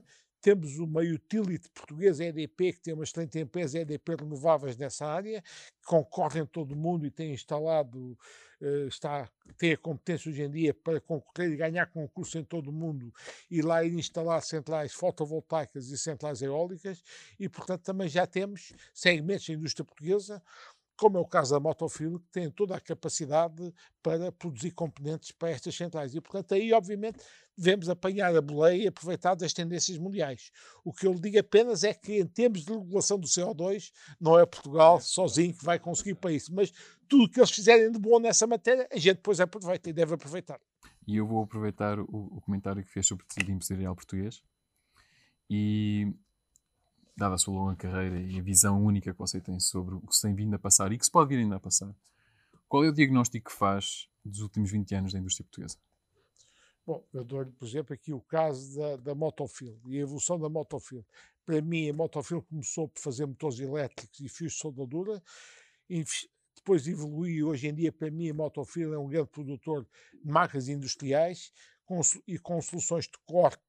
Temos 0.46 0.78
uma 0.78 1.02
utility 1.02 1.68
portuguesa, 1.72 2.24
EDP, 2.24 2.74
que 2.74 2.80
tem 2.80 2.94
uma 2.94 3.04
excelente 3.04 3.40
empresa, 3.40 3.80
EDP 3.80 4.16
Renováveis, 4.16 4.78
nessa 4.78 5.04
área, 5.04 5.42
que 5.42 5.88
concorre 5.88 6.40
em 6.40 6.46
todo 6.46 6.74
o 6.74 6.76
mundo 6.76 7.04
e 7.04 7.10
tem 7.10 7.34
instalado, 7.34 8.16
uh, 8.62 8.88
está, 8.88 9.28
tem 9.58 9.74
a 9.74 9.78
competência 9.78 10.30
hoje 10.30 10.44
em 10.44 10.52
dia 10.52 10.72
para 10.72 11.02
concorrer 11.02 11.52
e 11.52 11.58
ganhar 11.58 11.88
concurso 11.88 12.38
em 12.38 12.44
todo 12.44 12.68
o 12.68 12.72
mundo 12.72 13.12
e 13.50 13.64
lá 13.64 13.84
ir 13.84 13.94
instalar 13.94 14.40
centrais 14.44 14.94
fotovoltaicas 14.94 15.88
e 15.88 15.98
centrais 15.98 16.44
eólicas 16.44 17.02
e, 17.40 17.50
portanto, 17.50 17.82
também 17.82 18.08
já 18.08 18.28
temos 18.28 18.72
segmentos 18.94 19.48
da 19.48 19.54
indústria 19.56 19.84
portuguesa 19.84 20.44
como 20.98 21.18
é 21.18 21.22
o 21.22 21.26
caso 21.26 21.54
da 21.54 21.60
Motofil, 21.60 22.20
que 22.20 22.30
tem 22.32 22.50
toda 22.50 22.76
a 22.76 22.80
capacidade 22.80 23.74
para 24.02 24.32
produzir 24.32 24.72
componentes 24.72 25.32
para 25.32 25.50
estas 25.50 25.76
centrais. 25.76 26.16
E, 26.16 26.22
portanto, 26.22 26.54
aí, 26.54 26.72
obviamente, 26.72 27.20
devemos 27.58 27.90
apanhar 27.90 28.36
a 28.36 28.42
boleia 28.42 28.84
e 28.84 28.88
aproveitar 28.88 29.36
das 29.36 29.54
tendências 29.54 29.98
mundiais. 29.98 30.52
O 30.84 30.94
que 30.94 31.06
eu 31.06 31.14
lhe 31.14 31.20
digo 31.20 31.40
apenas 31.40 31.84
é 31.84 31.94
que, 31.94 32.20
em 32.20 32.26
termos 32.26 32.64
de 32.64 32.72
regulação 32.72 33.20
do 33.20 33.28
CO2, 33.28 33.92
não 34.20 34.40
é 34.40 34.46
Portugal 34.46 35.00
sozinho 35.02 35.54
que 35.54 35.66
vai 35.66 35.80
conseguir 35.80 36.16
para 36.16 36.32
isso. 36.32 36.54
Mas 36.54 36.72
tudo 37.08 37.26
o 37.26 37.30
que 37.30 37.40
eles 37.40 37.52
fizerem 37.52 37.92
de 37.92 38.00
bom 38.00 38.20
nessa 38.20 38.48
matéria, 38.48 38.88
a 38.92 38.98
gente 38.98 39.18
depois 39.18 39.40
aproveita 39.40 39.90
e 39.90 39.94
deve 39.94 40.14
aproveitar. 40.14 40.60
E 41.08 41.18
eu 41.18 41.28
vou 41.28 41.44
aproveitar 41.44 42.00
o, 42.00 42.08
o 42.10 42.42
comentário 42.42 42.84
que 42.84 42.90
fez 42.90 43.06
sobre 43.06 43.24
o 43.24 43.28
tecido 43.28 43.52
empresarial 43.52 43.96
português 43.96 44.42
e 45.50 46.14
dada 47.16 47.36
a 47.36 47.38
sua 47.38 47.54
longa 47.54 47.76
carreira 47.76 48.20
e 48.20 48.38
a 48.38 48.42
visão 48.42 48.84
única 48.84 49.14
que 49.14 49.20
você 49.20 49.40
tem 49.40 49.60
sobre 49.60 49.96
o 49.96 50.02
que 50.02 50.16
se 50.16 50.22
tem 50.22 50.36
vindo 50.36 50.54
a 50.56 50.60
passar 50.60 50.92
e 50.92 50.98
que 50.98 51.06
se 51.06 51.12
pode 51.12 51.30
vir 51.30 51.42
ainda 51.42 51.56
a 51.56 51.60
passar, 51.60 51.96
qual 52.68 52.84
é 52.84 52.90
o 52.90 52.94
diagnóstico 52.94 53.50
que 53.50 53.56
faz 53.56 54.10
dos 54.24 54.42
últimos 54.42 54.72
20 54.72 54.96
anos 54.96 55.14
da 55.14 55.20
indústria 55.20 55.46
portuguesa? 55.46 55.78
Bom, 56.86 57.04
eu 57.14 57.24
dou-lhe, 57.24 57.52
por 57.52 57.68
exemplo, 57.68 57.94
aqui 57.94 58.14
o 58.14 58.22
caso 58.22 58.78
da, 58.78 58.96
da 58.98 59.16
Motofil 59.16 59.80
e 59.88 59.98
a 59.98 60.02
evolução 60.02 60.40
da 60.40 60.50
Motofil. 60.50 61.04
Para 61.44 61.62
mim, 61.62 61.90
a 61.90 61.94
Motofil 61.94 62.44
começou 62.44 62.88
por 62.88 63.00
fazer 63.00 63.26
motores 63.26 63.60
elétricos 63.60 64.20
e 64.20 64.30
fios 64.30 64.54
de 64.54 64.60
soldadura, 64.60 65.22
e 65.90 66.04
depois 66.56 66.88
evoluiu. 66.88 67.48
Hoje 67.48 67.68
em 67.68 67.74
dia, 67.74 67.92
para 67.92 68.12
mim, 68.12 68.30
a 68.30 68.34
Motofil 68.34 68.94
é 68.94 69.00
um 69.00 69.08
grande 69.08 69.30
produtor 69.30 69.88
de 70.24 70.32
máquinas 70.32 70.68
industriais 70.68 71.52
com, 71.86 72.02
e 72.28 72.38
com 72.38 72.62
soluções 72.62 73.06
de 73.06 73.18
corte 73.26 73.62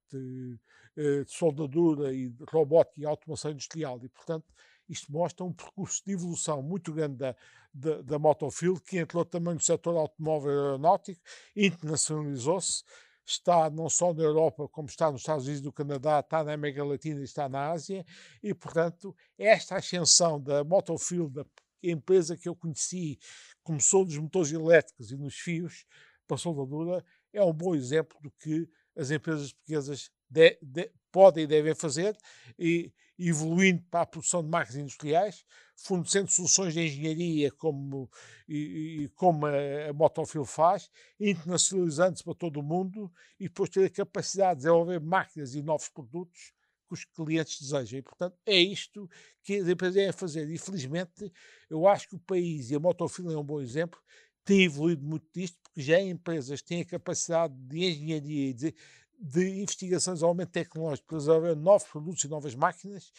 eh, 0.97 1.25
de 1.25 1.31
soldadura 1.31 2.13
e 2.15 2.31
de 2.31 2.45
robótica 2.51 3.01
e 3.01 3.07
automação 3.07 3.51
industrial. 3.51 4.01
E, 4.03 4.09
portanto, 4.09 4.47
isto 4.89 5.13
mostra 5.13 5.45
um 5.45 5.53
percurso 5.53 6.03
de 6.05 6.13
evolução 6.13 6.63
muito 6.63 6.93
grande 6.93 7.17
da, 7.17 7.37
da, 7.73 8.03
da 8.03 8.19
Motofil, 8.19 8.81
que 8.81 8.99
entrou 8.99 9.25
também 9.25 9.55
no 9.55 9.61
setor 9.61 9.97
automóvel 9.97 10.51
aeronáutico, 10.51 11.21
internacionalizou-se, 11.55 12.85
está 13.27 13.69
não 13.69 13.91
só 13.91 14.15
na 14.15 14.23
Europa, 14.23 14.69
como 14.69 14.89
está 14.89 15.11
nos 15.11 15.21
Estados 15.21 15.45
Unidos 15.45 15.63
no 15.63 15.73
Canadá, 15.73 16.21
está 16.21 16.45
na 16.45 16.53
América 16.53 16.85
Latina 16.85 17.21
e 17.21 17.25
está 17.25 17.49
na 17.49 17.71
Ásia, 17.73 18.07
e, 18.43 18.55
portanto, 18.55 19.15
esta 19.37 19.77
ascensão 19.77 20.41
da 20.41 20.65
Motofil, 20.65 21.29
da 21.29 21.45
empresa 21.83 22.37
que 22.37 22.49
eu 22.49 22.55
conheci, 22.55 23.19
começou 23.63 24.05
nos 24.05 24.17
motores 24.17 24.53
elétricos 24.53 25.11
e 25.11 25.17
nos 25.17 25.35
fios 25.35 25.85
para 26.27 26.37
soldadura, 26.37 27.05
é 27.33 27.43
um 27.43 27.53
bom 27.53 27.75
exemplo 27.75 28.19
do 28.21 28.31
que 28.31 28.69
as 28.97 29.11
empresas 29.11 29.53
portuguesas 29.53 30.11
de, 30.29 30.59
de, 30.63 30.91
podem 31.13 31.45
e 31.45 31.47
devem 31.47 31.75
fazer, 31.75 32.17
e 32.59 32.93
evoluindo 33.19 33.83
para 33.91 34.03
a 34.03 34.07
produção 34.07 34.43
de 34.43 34.49
máquinas 34.49 34.77
industriais, 34.77 35.45
fornecendo 35.75 36.31
soluções 36.31 36.75
de 36.75 36.81
engenharia 36.81 37.51
como, 37.53 38.11
e, 38.49 39.05
e 39.05 39.09
como 39.11 39.47
a, 39.47 39.53
a 39.89 39.93
Motofil 39.93 40.45
faz, 40.45 40.91
internacionalizando-se 41.19 42.25
para 42.25 42.35
todo 42.35 42.61
o 42.61 42.63
mundo 42.63 43.11
e 43.39 43.45
depois 43.45 43.71
ter 43.71 43.85
a 43.85 43.91
capacidade 43.91 44.61
de 44.61 44.65
desenvolver 44.65 45.01
máquinas 45.01 45.55
e 45.55 45.63
novos 45.63 45.89
produtos 45.89 46.53
que 46.87 46.95
os 46.95 47.05
clientes 47.05 47.61
desejam. 47.61 47.99
E, 47.99 48.03
portanto, 48.03 48.37
é 48.47 48.59
isto 48.59 49.09
que 49.43 49.57
as 49.57 49.69
empresas 49.69 49.95
devem 49.95 50.13
fazer. 50.13 50.49
E, 50.49 50.59
felizmente, 50.59 51.33
eu 51.69 51.87
acho 51.87 52.09
que 52.09 52.15
o 52.15 52.21
país, 52.21 52.71
e 52.71 52.75
a 52.75 52.81
Motofil 52.81 53.31
é 53.31 53.37
um 53.37 53.45
bom 53.45 53.61
exemplo, 53.61 54.01
tem 54.47 54.63
evoluído 54.63 55.05
muito 55.05 55.27
disto, 55.35 55.59
porque 55.61 55.83
já 55.83 56.01
empresas 56.01 56.63
têm 56.63 56.81
a 56.81 56.85
capacidade 56.85 57.53
de 57.53 57.85
engenharia 57.85 58.51
e 58.51 58.55
de, 58.55 58.75
de 59.19 59.61
investigações 59.61 60.23
ao 60.23 60.29
aumento 60.29 60.51
tecnológico 60.51 61.09
para 61.09 61.19
desenvolver 61.19 61.57
novos 61.57 61.89
produtos 61.89 62.25
e 62.25 62.29
novas 62.29 62.55
máquinas 62.55 63.13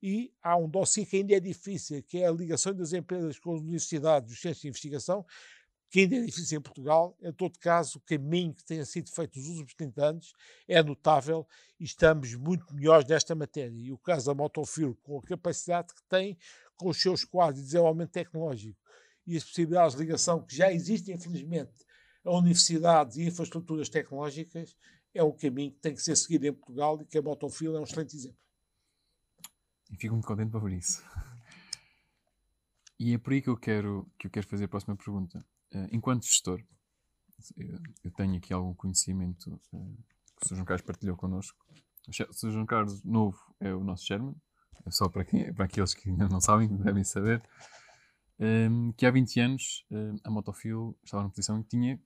e 0.00 0.32
há 0.40 0.56
um 0.56 0.68
dossiê 0.68 1.04
que 1.04 1.16
ainda 1.16 1.34
é 1.34 1.40
difícil, 1.40 2.00
que 2.04 2.18
é 2.18 2.28
a 2.28 2.30
ligação 2.30 2.72
das 2.72 2.92
empresas 2.92 3.40
com 3.40 3.54
as 3.54 3.60
universidades 3.60 4.32
os 4.32 4.40
centros 4.40 4.60
de 4.60 4.68
investigação, 4.68 5.26
que 5.90 6.00
ainda 6.00 6.16
é 6.16 6.20
difícil 6.20 6.58
em 6.58 6.62
Portugal. 6.62 7.16
Em 7.20 7.32
todo 7.32 7.58
caso, 7.58 7.98
o 7.98 8.00
caminho 8.02 8.54
que 8.54 8.64
tem 8.64 8.84
sido 8.84 9.10
feito 9.10 9.36
nos 9.36 9.48
últimos 9.48 9.74
30 9.74 10.04
anos 10.04 10.32
é 10.68 10.80
notável 10.80 11.44
e 11.80 11.84
estamos 11.84 12.32
muito 12.36 12.72
melhores 12.72 13.08
nesta 13.08 13.34
matéria. 13.34 13.76
E 13.76 13.90
o 13.90 13.98
caso 13.98 14.26
da 14.26 14.34
Motofil, 14.34 14.96
com 15.02 15.18
a 15.18 15.22
capacidade 15.22 15.92
que 15.92 16.02
tem, 16.04 16.38
com 16.76 16.88
os 16.88 17.02
seus 17.02 17.24
quadros 17.24 17.58
de 17.58 17.66
desenvolvimento 17.66 18.12
tecnológico 18.12 18.78
e 19.28 19.36
as 19.36 19.44
possibilidades 19.44 19.94
de 19.94 20.00
ligação 20.00 20.42
que 20.42 20.56
já 20.56 20.72
existem, 20.72 21.14
infelizmente, 21.14 21.84
a 22.24 22.32
universidades 22.32 23.18
e 23.18 23.26
infraestruturas 23.26 23.90
tecnológicas, 23.90 24.74
é 25.14 25.22
um 25.22 25.36
caminho 25.36 25.70
que 25.72 25.80
tem 25.80 25.94
que 25.94 26.00
ser 26.00 26.16
seguido 26.16 26.46
em 26.46 26.52
Portugal 26.52 26.98
e 27.02 27.04
que 27.04 27.18
a 27.18 27.22
Motofil 27.22 27.76
é 27.76 27.80
um 27.80 27.84
excelente 27.84 28.16
exemplo. 28.16 28.38
E 29.90 29.96
fico 29.98 30.14
muito 30.14 30.26
contente 30.26 30.50
por 30.50 30.72
isso. 30.72 31.02
E 32.98 33.12
é 33.12 33.18
por 33.18 33.34
aí 33.34 33.42
que 33.42 33.50
eu 33.50 33.56
quero, 33.56 34.10
que 34.18 34.26
eu 34.26 34.30
quero 34.30 34.48
fazer 34.48 34.64
a 34.64 34.68
próxima 34.68 34.96
pergunta. 34.96 35.44
Uh, 35.74 35.88
enquanto 35.92 36.24
gestor, 36.24 36.64
eu 38.02 38.10
tenho 38.12 38.36
aqui 38.36 38.52
algum 38.54 38.74
conhecimento 38.74 39.60
uh, 39.72 40.04
que 40.36 40.46
o 40.46 40.48
Sr. 40.48 40.54
João 40.54 40.64
Carlos 40.64 40.86
partilhou 40.86 41.16
connosco. 41.18 41.58
O 42.08 42.12
Sr. 42.12 42.50
João 42.50 42.64
Carlos 42.64 43.04
Novo 43.04 43.38
é 43.60 43.74
o 43.74 43.84
nosso 43.84 44.06
chairman, 44.06 44.34
é 44.86 44.90
só 44.90 45.06
para, 45.06 45.22
quem, 45.24 45.52
para 45.52 45.66
aqueles 45.66 45.92
que 45.92 46.08
ainda 46.08 46.28
não 46.28 46.40
sabem, 46.40 46.74
devem 46.78 47.04
saber, 47.04 47.42
um, 48.40 48.92
que 48.92 49.04
há 49.04 49.10
20 49.10 49.40
anos 49.40 49.84
um, 49.90 50.16
a 50.24 50.30
Motofil 50.30 50.96
estava 51.04 51.22
numa 51.22 51.30
posição 51.30 51.58
em 51.58 51.62
que 51.62 51.68
tinha 51.68 51.96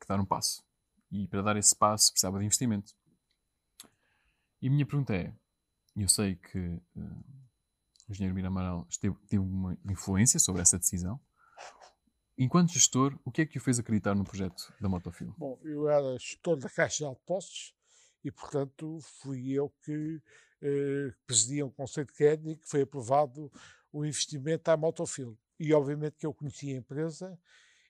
que 0.00 0.06
dar 0.06 0.20
um 0.20 0.24
passo. 0.24 0.64
E 1.10 1.26
para 1.28 1.42
dar 1.42 1.56
esse 1.56 1.74
passo 1.74 2.12
precisava 2.12 2.38
de 2.38 2.44
investimento. 2.44 2.94
E 4.60 4.68
a 4.68 4.70
minha 4.70 4.86
pergunta 4.86 5.14
é: 5.14 5.34
eu 5.96 6.08
sei 6.08 6.36
que 6.36 6.58
uh, 6.58 7.24
o 8.08 8.12
engenheiro 8.12 8.34
Miramaral 8.34 8.86
teve 9.28 9.38
uma 9.38 9.76
influência 9.84 10.38
sobre 10.38 10.62
essa 10.62 10.78
decisão. 10.78 11.20
Enquanto 12.38 12.72
gestor, 12.72 13.18
o 13.24 13.30
que 13.30 13.42
é 13.42 13.46
que 13.46 13.58
o 13.58 13.60
fez 13.60 13.78
acreditar 13.78 14.14
no 14.14 14.24
projeto 14.24 14.72
da 14.80 14.88
Motofil? 14.88 15.34
Bom, 15.36 15.60
eu 15.64 15.88
era 15.88 16.18
gestor 16.18 16.56
da 16.56 16.68
Caixa 16.68 17.04
de 17.04 17.10
Depósitos 17.10 17.74
e, 18.24 18.30
portanto, 18.30 18.98
fui 19.20 19.52
eu 19.52 19.68
que 19.84 20.20
eh, 20.62 21.12
presidia 21.26 21.66
um 21.66 21.70
conceito 21.70 22.08
de 22.08 22.14
crédito 22.14 22.60
que 22.60 22.68
foi 22.68 22.82
aprovado 22.82 23.52
o 23.92 24.04
investimento 24.04 24.70
à 24.70 24.76
Motofil. 24.76 25.38
E, 25.58 25.72
obviamente, 25.72 26.16
que 26.16 26.26
eu 26.26 26.34
conhecia 26.34 26.74
a 26.74 26.78
empresa 26.78 27.38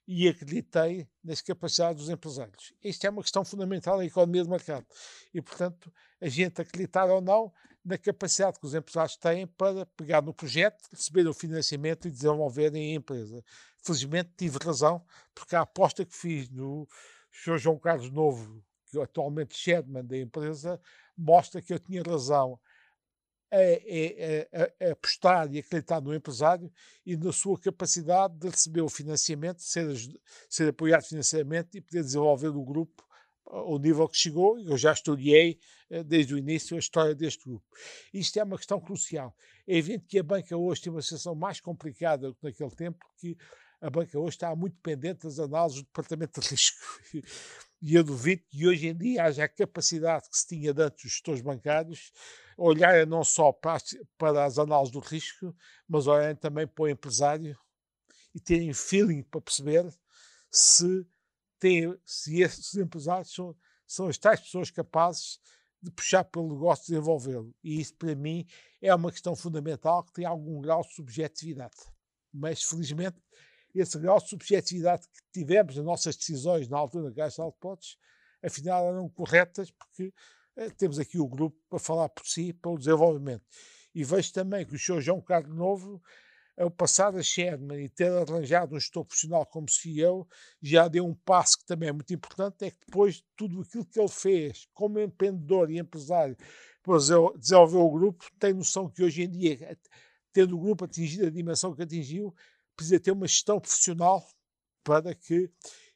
e 0.07 0.29
acreditei 0.29 1.09
nas 1.23 1.41
capacidades 1.41 2.03
dos 2.03 2.11
empresários. 2.11 2.75
Isto 2.83 3.07
é 3.07 3.11
uma 3.11 3.23
questão 3.23 3.45
fundamental 3.45 3.97
na 3.97 4.05
economia 4.05 4.43
de 4.43 4.51
mercado. 4.51 4.87
E, 5.33 5.41
portanto, 5.41 5.93
a 6.21 6.29
gente 6.29 6.61
acreditar 6.61 7.07
ou 7.07 7.21
não 7.21 7.53
na 7.85 7.97
capacidade 7.99 8.59
que 8.59 8.67
os 8.67 8.75
empresários 8.75 9.17
têm 9.17 9.47
para 9.47 9.87
pegar 9.87 10.23
no 10.23 10.35
projeto, 10.35 10.83
receber 10.91 11.27
o 11.27 11.35
financiamento 11.35 12.07
e 12.07 12.11
desenvolverem 12.11 12.93
a 12.93 12.97
empresa. 12.97 13.45
Felizmente 13.83 14.31
tive 14.37 14.59
razão, 14.63 15.05
porque 15.35 15.57
a 15.57 15.63
aposta 15.63 16.05
que 16.05 16.17
fiz 16.17 16.49
no 16.51 16.87
Sr. 17.33 17.59
João 17.59 17.79
Carlos 17.79 18.11
Novo, 18.11 18.63
que 18.87 18.99
é 18.99 19.03
atualmente 19.03 19.57
chairman 19.57 20.05
da 20.05 20.19
empresa, 20.19 20.81
mostra 21.17 21.61
que 21.61 21.73
eu 21.73 21.79
tinha 21.79 22.03
razão 22.03 22.61
a, 23.53 24.87
a, 24.87 24.89
a, 24.89 24.93
apostar 24.93 25.53
e 25.53 25.59
acreditar 25.59 26.01
no 26.01 26.15
empresário 26.15 26.73
e 27.05 27.17
na 27.17 27.33
sua 27.33 27.59
capacidade 27.59 28.35
de 28.39 28.49
receber 28.49 28.81
o 28.81 28.89
financiamento, 28.89 29.61
ser, 29.61 29.87
ser 30.49 30.71
apoiado 30.71 31.05
financeiramente 31.05 31.77
e 31.77 31.81
poder 31.81 32.03
desenvolver 32.03 32.49
o 32.49 32.65
grupo 32.65 33.05
ao 33.45 33.79
nível 33.79 34.09
que 34.09 34.17
chegou, 34.17 34.59
eu 34.59 34.79
já 34.79 34.93
estudei 34.93 35.59
eh, 35.91 36.03
desde 36.03 36.35
o 36.35 36.39
início 36.39 36.75
a 36.75 36.79
história 36.79 37.15
deste 37.15 37.45
grupo. 37.45 37.67
Isto 38.15 38.39
é 38.39 38.45
uma 38.45 38.57
questão 38.57 38.81
crucial. 38.81 39.37
É 39.67 39.77
evidente 39.77 40.07
que 40.07 40.19
a 40.19 40.23
banca 40.23 40.57
hoje 40.57 40.81
tem 40.81 40.93
uma 40.93 41.03
situação 41.03 41.35
mais 41.35 41.61
complicada 41.61 42.29
do 42.29 42.35
que 42.35 42.45
naquele 42.45 42.71
tempo, 42.71 42.99
porque 42.99 43.37
a 43.81 43.91
banca 43.91 44.19
hoje 44.19 44.37
está 44.37 44.55
muito 44.57 44.75
dependente 44.77 45.25
das 45.25 45.39
análises 45.39 45.83
do 45.83 45.85
departamento 45.85 46.41
de 46.41 46.49
risco. 46.49 46.79
E 47.83 47.95
eu 47.95 48.03
duvido 48.03 48.43
que 48.49 48.67
hoje 48.67 48.87
em 48.87 48.97
dia 48.97 49.25
haja 49.25 49.45
a 49.45 49.49
capacidade 49.49 50.31
que 50.31 50.39
se 50.39 50.47
tinha 50.47 50.73
de 50.73 50.83
antes 50.83 51.03
dos 51.03 51.13
gestores 51.13 51.43
bancários 51.43 52.13
olharem 52.57 53.07
não 53.07 53.25
só 53.25 53.53
para 53.53 53.79
para 54.19 54.45
as 54.45 54.59
análises 54.59 54.93
do 54.93 55.01
risco, 55.01 55.55
mas 55.89 56.07
olharem 56.07 56.37
também 56.37 56.67
para 56.67 56.85
o 56.85 56.89
empresário 56.89 57.57
e 58.35 58.41
terem 58.41 58.73
feeling 58.73 59.23
para 59.23 59.41
perceber 59.41 59.87
se, 60.51 61.07
tem, 61.59 61.99
se 62.05 62.41
esses 62.41 62.75
empresários 62.75 63.33
são, 63.33 63.57
são 63.87 64.07
as 64.09 64.19
tais 64.19 64.41
pessoas 64.41 64.71
capazes 64.71 65.41
de 65.83 65.91
puxar 65.91 66.25
pelo 66.25 66.49
negócio 66.49 66.85
e 66.85 66.95
desenvolvê-lo. 66.95 67.55
E 67.63 67.81
isso, 67.81 67.95
para 67.97 68.15
mim, 68.15 68.47
é 68.81 68.95
uma 68.95 69.11
questão 69.11 69.35
fundamental 69.35 70.05
que 70.05 70.13
tem 70.13 70.25
algum 70.25 70.61
grau 70.61 70.83
de 70.83 70.95
subjetividade. 70.95 71.77
Mas, 72.33 72.63
felizmente, 72.63 73.21
esse 73.75 73.99
grau 73.99 74.19
de 74.19 74.29
subjetividade 74.29 75.03
que 75.09 75.41
tivemos 75.41 75.77
nas 75.77 75.85
nossas 75.85 76.17
decisões 76.17 76.69
na 76.69 76.79
altura 76.79 77.11
da 77.11 77.17
Caixa 77.17 77.43
de 77.43 77.51
Depósitos, 77.51 77.99
afinal 78.43 78.87
eram 78.87 79.09
corretas, 79.09 79.71
porque 79.71 80.13
temos 80.77 80.99
aqui 80.99 81.19
o 81.19 81.27
grupo 81.27 81.57
para 81.69 81.79
falar 81.79 82.09
por 82.09 82.27
si, 82.27 82.53
para 82.53 82.71
o 82.71 82.79
desenvolvimento. 82.79 83.45
E 83.95 84.05
vejo 84.05 84.33
também 84.33 84.65
que 84.65 84.75
o 84.75 84.79
Sr. 84.79 85.01
João 85.01 85.21
Carlos 85.21 85.57
Novo, 85.57 86.03
ao 86.57 86.71
passar 86.71 87.15
a 87.17 87.23
Sherman 87.23 87.85
e 87.85 87.89
ter 87.89 88.11
arranjado 88.11 88.75
um 88.75 88.81
gestor 88.81 89.05
profissional 89.05 89.47
como 89.47 89.69
CEO, 89.69 90.27
já 90.61 90.89
deu 90.89 91.07
um 91.07 91.15
passo 91.15 91.59
que 91.59 91.65
também 91.65 91.89
é 91.89 91.93
muito 91.93 92.13
importante, 92.13 92.65
é 92.65 92.71
que 92.71 92.79
depois 92.87 93.17
de 93.17 93.25
tudo 93.37 93.61
aquilo 93.61 93.87
que 93.87 93.99
ele 93.99 94.09
fez 94.09 94.69
como 94.73 95.01
empreendedor 95.01 95.71
e 95.71 95.79
empresário 95.79 96.37
para 96.83 96.99
desenvolver 97.37 97.77
o 97.77 97.91
grupo, 97.91 98.25
tem 98.39 98.53
noção 98.53 98.91
que 98.91 99.03
hoje 99.03 99.23
em 99.23 99.31
dia, 99.31 99.79
tendo 100.33 100.57
o 100.57 100.61
grupo 100.61 100.85
atingido 100.85 101.27
a 101.27 101.31
dimensão 101.31 101.75
que 101.75 101.83
atingiu, 101.83 102.35
precisa 102.77 102.99
ter 102.99 103.13
uma 103.13 103.27
gestão 103.27 103.61
profissional 103.61 104.27
para 104.83 105.15
que 105.15 105.51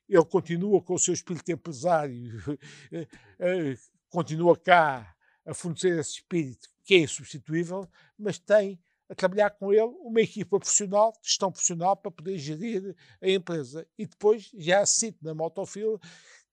ele 0.08 0.25
continue 0.25 0.80
com 0.82 0.94
o 0.94 0.98
seu 0.98 1.12
espírito 1.12 1.50
empresário, 1.50 2.40
eh, 2.92 3.08
eh, 3.40 3.76
continua 4.10 4.56
cá 4.56 5.14
a 5.44 5.54
fornecer 5.54 5.98
esse 5.98 6.14
espírito 6.14 6.68
que 6.84 6.94
é 6.94 6.98
insubstituível, 6.98 7.88
mas 8.18 8.38
tem 8.38 8.80
a 9.08 9.14
trabalhar 9.14 9.50
com 9.50 9.72
ele 9.72 9.94
uma 10.00 10.20
equipa 10.20 10.58
profissional, 10.58 11.12
gestão 11.22 11.50
profissional, 11.50 11.96
para 11.96 12.10
poder 12.10 12.38
gerir 12.38 12.96
a 13.20 13.28
empresa. 13.28 13.86
E 13.96 14.06
depois, 14.06 14.50
já 14.54 14.80
assim, 14.80 15.14
na 15.22 15.34
Motofil, 15.34 16.00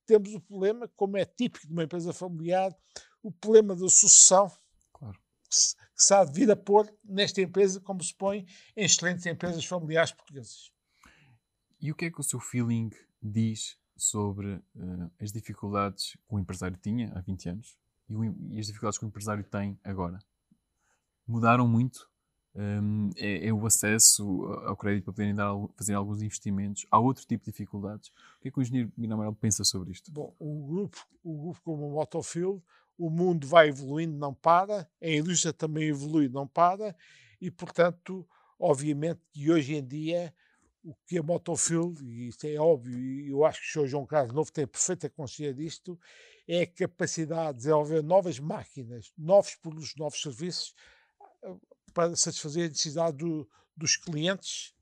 temos 0.05 0.33
o 0.33 0.39
problema, 0.39 0.87
como 0.95 1.17
é 1.17 1.25
típico 1.25 1.65
de 1.65 1.73
uma 1.73 1.83
empresa 1.83 2.13
familiar, 2.13 2.75
o 3.21 3.31
problema 3.31 3.75
da 3.75 3.87
sucessão 3.89 4.51
que 5.49 6.03
se 6.03 6.13
há 6.13 6.23
de 6.25 6.33
vir 6.33 6.49
a 6.49 6.55
pôr 6.55 6.91
nesta 7.03 7.41
empresa, 7.41 7.79
como 7.79 8.03
se 8.03 8.13
põe 8.13 8.45
em 8.75 8.85
excelentes 8.85 9.25
empresas 9.25 9.63
familiares 9.63 10.11
portuguesas. 10.11 10.71
E 11.79 11.91
o 11.91 11.95
que 11.95 12.05
é 12.05 12.11
que 12.11 12.19
o 12.19 12.23
seu 12.23 12.39
feeling 12.39 12.89
diz 13.21 13.77
sobre 13.95 14.55
uh, 14.55 15.11
as 15.19 15.31
dificuldades 15.31 16.13
que 16.13 16.35
o 16.35 16.39
empresário 16.39 16.77
tinha 16.77 17.11
há 17.13 17.21
20 17.21 17.49
anos 17.49 17.77
e, 18.09 18.15
o, 18.15 18.23
e, 18.23 18.59
as 18.59 18.67
dificuldades 18.67 18.97
que 18.97 19.05
o 19.05 19.07
empresário 19.07 19.43
tem 19.43 19.79
agora? 19.83 20.19
Mudaram 21.27 21.67
muito? 21.67 22.09
Um, 22.55 23.09
é, 23.15 23.47
é, 23.47 23.53
o 23.53 23.65
acesso 23.65 24.43
ao 24.65 24.77
crédito 24.77 25.05
para 25.05 25.13
poderem 25.13 25.33
dar, 25.33 25.53
fazer 25.75 25.95
alguns 25.95 26.21
investimentos? 26.21 26.85
Há 26.91 26.99
outro 26.99 27.25
tipo 27.25 27.43
de 27.43 27.51
dificuldades? 27.51 28.09
O 28.09 28.41
que 28.41 28.49
é 28.49 28.51
que 28.51 28.59
o 28.59 28.61
engenheiro 28.61 28.91
Guilherme 28.97 29.35
pensa 29.35 29.63
sobre 29.63 29.91
isto? 29.91 30.11
Bom, 30.11 30.35
o 30.37 30.67
grupo, 30.67 30.97
o 31.23 31.41
grupo 31.41 31.61
como 31.63 31.87
o 31.87 31.91
Motofield 31.93 32.61
o 32.97 33.09
mundo 33.09 33.47
vai 33.47 33.69
evoluindo, 33.69 34.17
não 34.17 34.33
para, 34.33 34.87
a 35.01 35.09
indústria 35.09 35.53
também 35.53 35.89
evolui, 35.89 36.29
não 36.29 36.47
para, 36.47 36.95
e 37.41 37.49
portanto, 37.49 38.27
obviamente 38.59 39.21
que 39.31 39.51
hoje 39.51 39.75
em 39.75 39.85
dia 39.85 40.33
o 40.83 40.93
que 41.07 41.17
a 41.17 41.23
Motofield, 41.23 42.03
e 42.03 42.27
isso 42.27 42.45
é 42.45 42.55
óbvio, 42.55 42.99
e 42.99 43.29
eu 43.29 43.45
acho 43.45 43.61
que 43.61 43.79
o 43.79 43.83
Sr. 43.83 43.87
João 43.87 44.05
Carlos 44.05 44.33
Novo 44.33 44.51
tem 44.51 44.67
perfeita 44.67 45.09
consciência 45.09 45.53
disto, 45.53 45.99
é 46.47 46.63
a 46.63 46.67
capacidade 46.67 47.53
de 47.53 47.57
desenvolver 47.59 48.03
novas 48.03 48.37
máquinas, 48.37 49.11
novos 49.17 49.55
produtos, 49.55 49.95
novos 49.95 50.21
serviços 50.21 50.73
eh, 51.43 51.55
para 51.93 52.15
satisfazer 52.15 52.65
a 52.65 52.69
necessidade 52.69 53.17
do, 53.17 53.49
dos 53.77 53.95
clientes 53.95 54.73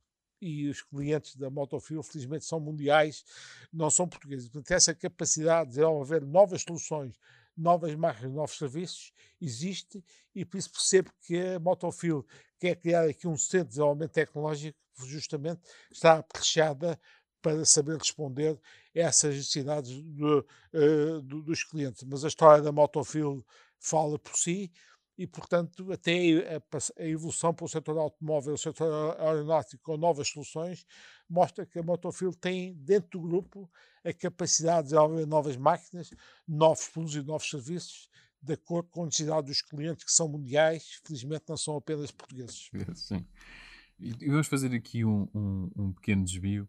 e 0.42 0.68
os 0.68 0.82
clientes 0.82 1.36
da 1.36 1.52
Motofield, 1.52 2.08
felizmente, 2.08 2.46
são 2.46 2.60
mundiais, 2.60 3.24
não 3.72 3.92
são 3.92 4.08
portugueses. 4.08 4.50
Portanto, 4.50 4.72
essa 4.72 4.96
capacidade 4.96 5.70
de 5.70 5.76
desenvolver 5.76 6.26
novas 6.26 6.64
soluções, 6.64 7.16
novas 7.56 7.94
marcas, 7.94 8.32
novos 8.32 8.58
serviços, 8.58 9.14
existe 9.40 10.04
e 10.34 10.44
por 10.44 10.58
isso 10.58 10.72
percebo 10.72 11.12
que 11.22 11.38
a 11.38 11.60
Motofil 11.60 12.26
quer 12.60 12.76
criar 12.76 13.08
aqui 13.08 13.28
um 13.28 13.38
centro 13.38 13.66
de 13.66 13.70
desenvolvimento 13.72 14.12
tecnológico 14.14 14.78
justamente 15.08 15.62
está 15.92 16.14
aperchada 16.20 17.00
para 17.42 17.66
saber 17.66 17.98
responder 17.98 18.60
a 18.96 19.00
essas 19.00 19.36
necessidades 19.36 20.02
do, 20.02 20.46
uh, 20.74 21.22
do, 21.22 21.42
dos 21.42 21.64
clientes. 21.64 22.04
Mas 22.04 22.24
a 22.24 22.28
história 22.28 22.62
da 22.62 22.72
Motofil 22.72 23.46
fala 23.80 24.20
por 24.20 24.36
si 24.36 24.72
e, 25.18 25.28
portanto, 25.28 25.92
até 25.92 26.14
a, 26.56 27.02
a 27.02 27.08
evolução 27.08 27.54
para 27.54 27.66
o 27.66 27.70
setor 27.70 27.98
automóvel, 27.98 28.54
o 28.54 28.58
setor 28.58 29.20
aeronáutico 29.20 29.84
com 29.84 29.98
novas 29.98 30.30
soluções, 30.30 30.86
mostra 31.30 31.66
que 31.66 31.80
a 31.80 31.84
Motofil 31.84 32.34
tem 32.34 32.74
dentro 32.74 33.20
do 33.20 33.22
grupo 33.22 33.70
a 34.04 34.14
capacidade 34.14 34.88
de 34.88 34.94
desenvolver 34.94 35.26
novas 35.28 35.58
máquinas, 35.58 36.10
novos 36.48 36.88
produtos 36.88 37.16
e 37.16 37.22
novos 37.22 37.50
serviços, 37.50 38.10
de 38.42 38.54
acordo 38.54 38.90
com 38.90 39.04
a 39.04 39.06
necessidade 39.06 39.48
dos 39.48 39.62
clientes 39.62 40.04
que 40.04 40.12
são 40.12 40.28
mundiais, 40.28 41.00
felizmente 41.06 41.44
não 41.48 41.58
são 41.58 41.78
apenas 41.78 42.10
portugueses. 42.10 42.70
Sim. 42.96 43.26
E 44.02 44.30
vamos 44.30 44.48
fazer 44.48 44.74
aqui 44.74 45.06
um, 45.06 45.28
um, 45.34 45.72
um 45.76 45.94
pequeno 45.94 46.24
desvio. 46.24 46.68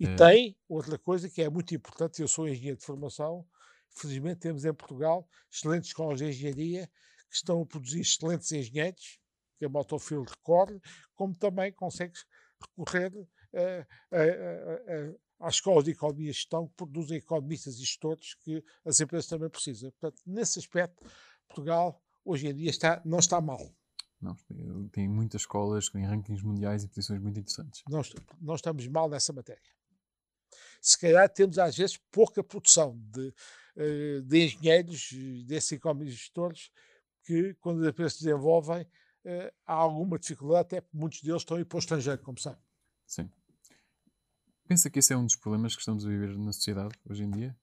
E 0.00 0.06
é... 0.06 0.16
tem 0.16 0.56
outra 0.68 0.98
coisa 0.98 1.28
que 1.28 1.42
é 1.42 1.50
muito 1.50 1.74
importante, 1.74 2.20
eu 2.20 2.28
sou 2.28 2.48
engenheiro 2.48 2.78
de 2.78 2.84
formação, 2.84 3.46
felizmente 3.90 4.40
temos 4.40 4.64
em 4.64 4.72
Portugal 4.72 5.28
excelentes 5.52 5.90
escolas 5.90 6.18
de 6.18 6.26
engenharia 6.26 6.90
que 7.28 7.36
estão 7.36 7.62
a 7.62 7.66
produzir 7.66 8.00
excelentes 8.00 8.50
engenheiros, 8.52 9.18
que 9.58 9.64
a 9.64 9.68
Motofield 9.68 10.30
recorre, 10.30 10.80
como 11.14 11.34
também 11.34 11.72
consegue 11.72 12.14
recorrer 12.60 13.12
uh, 13.16 15.18
às 15.40 15.54
escolas 15.54 15.84
de 15.84 15.90
economia 15.90 16.30
e 16.30 16.32
gestão 16.32 16.68
que 16.68 16.74
produzem 16.74 17.18
economistas 17.18 17.76
e 17.76 17.80
gestores 17.80 18.34
que 18.34 18.62
as 18.84 19.00
empresas 19.00 19.26
também 19.26 19.50
precisam. 19.50 19.90
Portanto, 19.92 20.22
nesse 20.26 20.58
aspecto, 20.58 21.04
Portugal 21.46 22.02
hoje 22.24 22.48
em 22.48 22.54
dia 22.54 22.70
está, 22.70 23.02
não 23.04 23.18
está 23.18 23.40
mal. 23.40 23.74
Não, 24.20 24.34
tem 24.92 25.08
muitas 25.08 25.42
escolas 25.42 25.88
com 25.88 26.02
rankings 26.02 26.44
mundiais 26.44 26.84
e 26.84 26.88
posições 26.88 27.20
muito 27.20 27.38
interessantes. 27.38 27.82
Não, 27.88 28.00
não 28.40 28.54
estamos 28.54 28.86
mal 28.88 29.08
nessa 29.08 29.32
matéria. 29.32 29.62
Se 30.80 30.98
calhar 30.98 31.28
temos 31.28 31.58
às 31.58 31.76
vezes 31.76 31.98
pouca 32.10 32.42
produção 32.42 32.98
de, 33.10 33.34
eh, 33.76 34.20
de 34.22 34.44
engenheiros, 34.44 35.12
desses 35.44 35.72
economistas 35.72 36.18
gestores, 36.18 36.70
que 37.24 37.54
quando 37.54 37.86
empresas 37.86 38.14
se 38.14 38.24
desenvolvem 38.24 38.86
eh, 39.24 39.52
há 39.66 39.74
alguma 39.74 40.18
dificuldade, 40.18 40.60
até 40.60 40.80
porque 40.80 40.96
muitos 40.96 41.20
deles 41.20 41.42
estão 41.42 41.56
a 41.56 41.60
ir 41.60 41.64
para 41.64 41.76
o 41.76 41.80
estrangeiro, 41.80 42.22
como 42.22 42.38
sabe. 42.38 42.58
Sim. 43.04 43.30
Pensa 44.66 44.88
que 44.88 44.98
esse 44.98 45.12
é 45.12 45.16
um 45.16 45.24
dos 45.24 45.36
problemas 45.36 45.74
que 45.74 45.80
estamos 45.80 46.06
a 46.06 46.08
viver 46.08 46.36
na 46.36 46.52
sociedade 46.52 46.94
hoje 47.08 47.22
em 47.22 47.30
dia? 47.30 47.56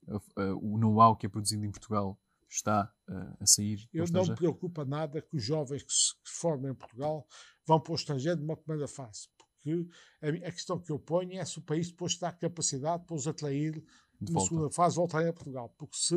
O 0.62 0.78
know-how 0.78 1.16
que 1.16 1.26
é 1.26 1.30
produzido 1.30 1.66
em 1.66 1.72
Portugal 1.72 2.18
está 2.56 2.92
a 3.40 3.46
sair 3.46 3.88
Eu 3.94 4.06
não 4.12 4.26
me 4.26 4.36
preocupa 4.36 4.86
nada 4.86 5.22
que 5.22 5.36
os 5.36 5.44
jovens 5.44 5.84
que 5.84 5.94
se 5.94 6.14
formem 6.26 6.72
em 6.72 6.76
Portugal 6.76 7.28
vão 7.66 7.80
para 7.80 7.92
o 7.92 7.96
estrangeiro 7.96 8.40
numa 8.40 8.58
primeira 8.58 8.88
fase. 8.88 9.28
Porque 9.38 9.88
a, 10.22 10.52
questão 10.52 10.80
que 10.80 10.92
eu 10.92 11.00
ponho 11.00 11.40
é 11.40 11.46
se 11.46 11.58
o 11.58 11.62
país 11.62 11.90
depois 11.90 12.14
está 12.14 12.30
a 12.30 12.34
capacidade 12.34 13.06
para 13.06 13.16
os 13.16 13.28
atrair 13.28 13.84
de 14.22 14.32
numa 14.32 14.42
segunda 14.42 14.70
fase 14.70 14.96
voltarem 14.96 15.30
a 15.30 15.34
Portugal. 15.34 15.70
Porque 15.78 15.98
se 15.98 16.16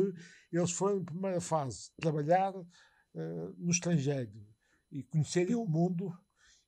eles 0.51 0.71
forem 0.71 0.99
na 0.99 1.05
primeira 1.05 1.41
fase 1.41 1.91
trabalhar 1.97 2.55
uh, 2.55 2.65
no 3.57 3.71
estrangeiro 3.71 4.45
e 4.91 5.03
conhecerem 5.03 5.55
o 5.55 5.65
mundo, 5.65 6.13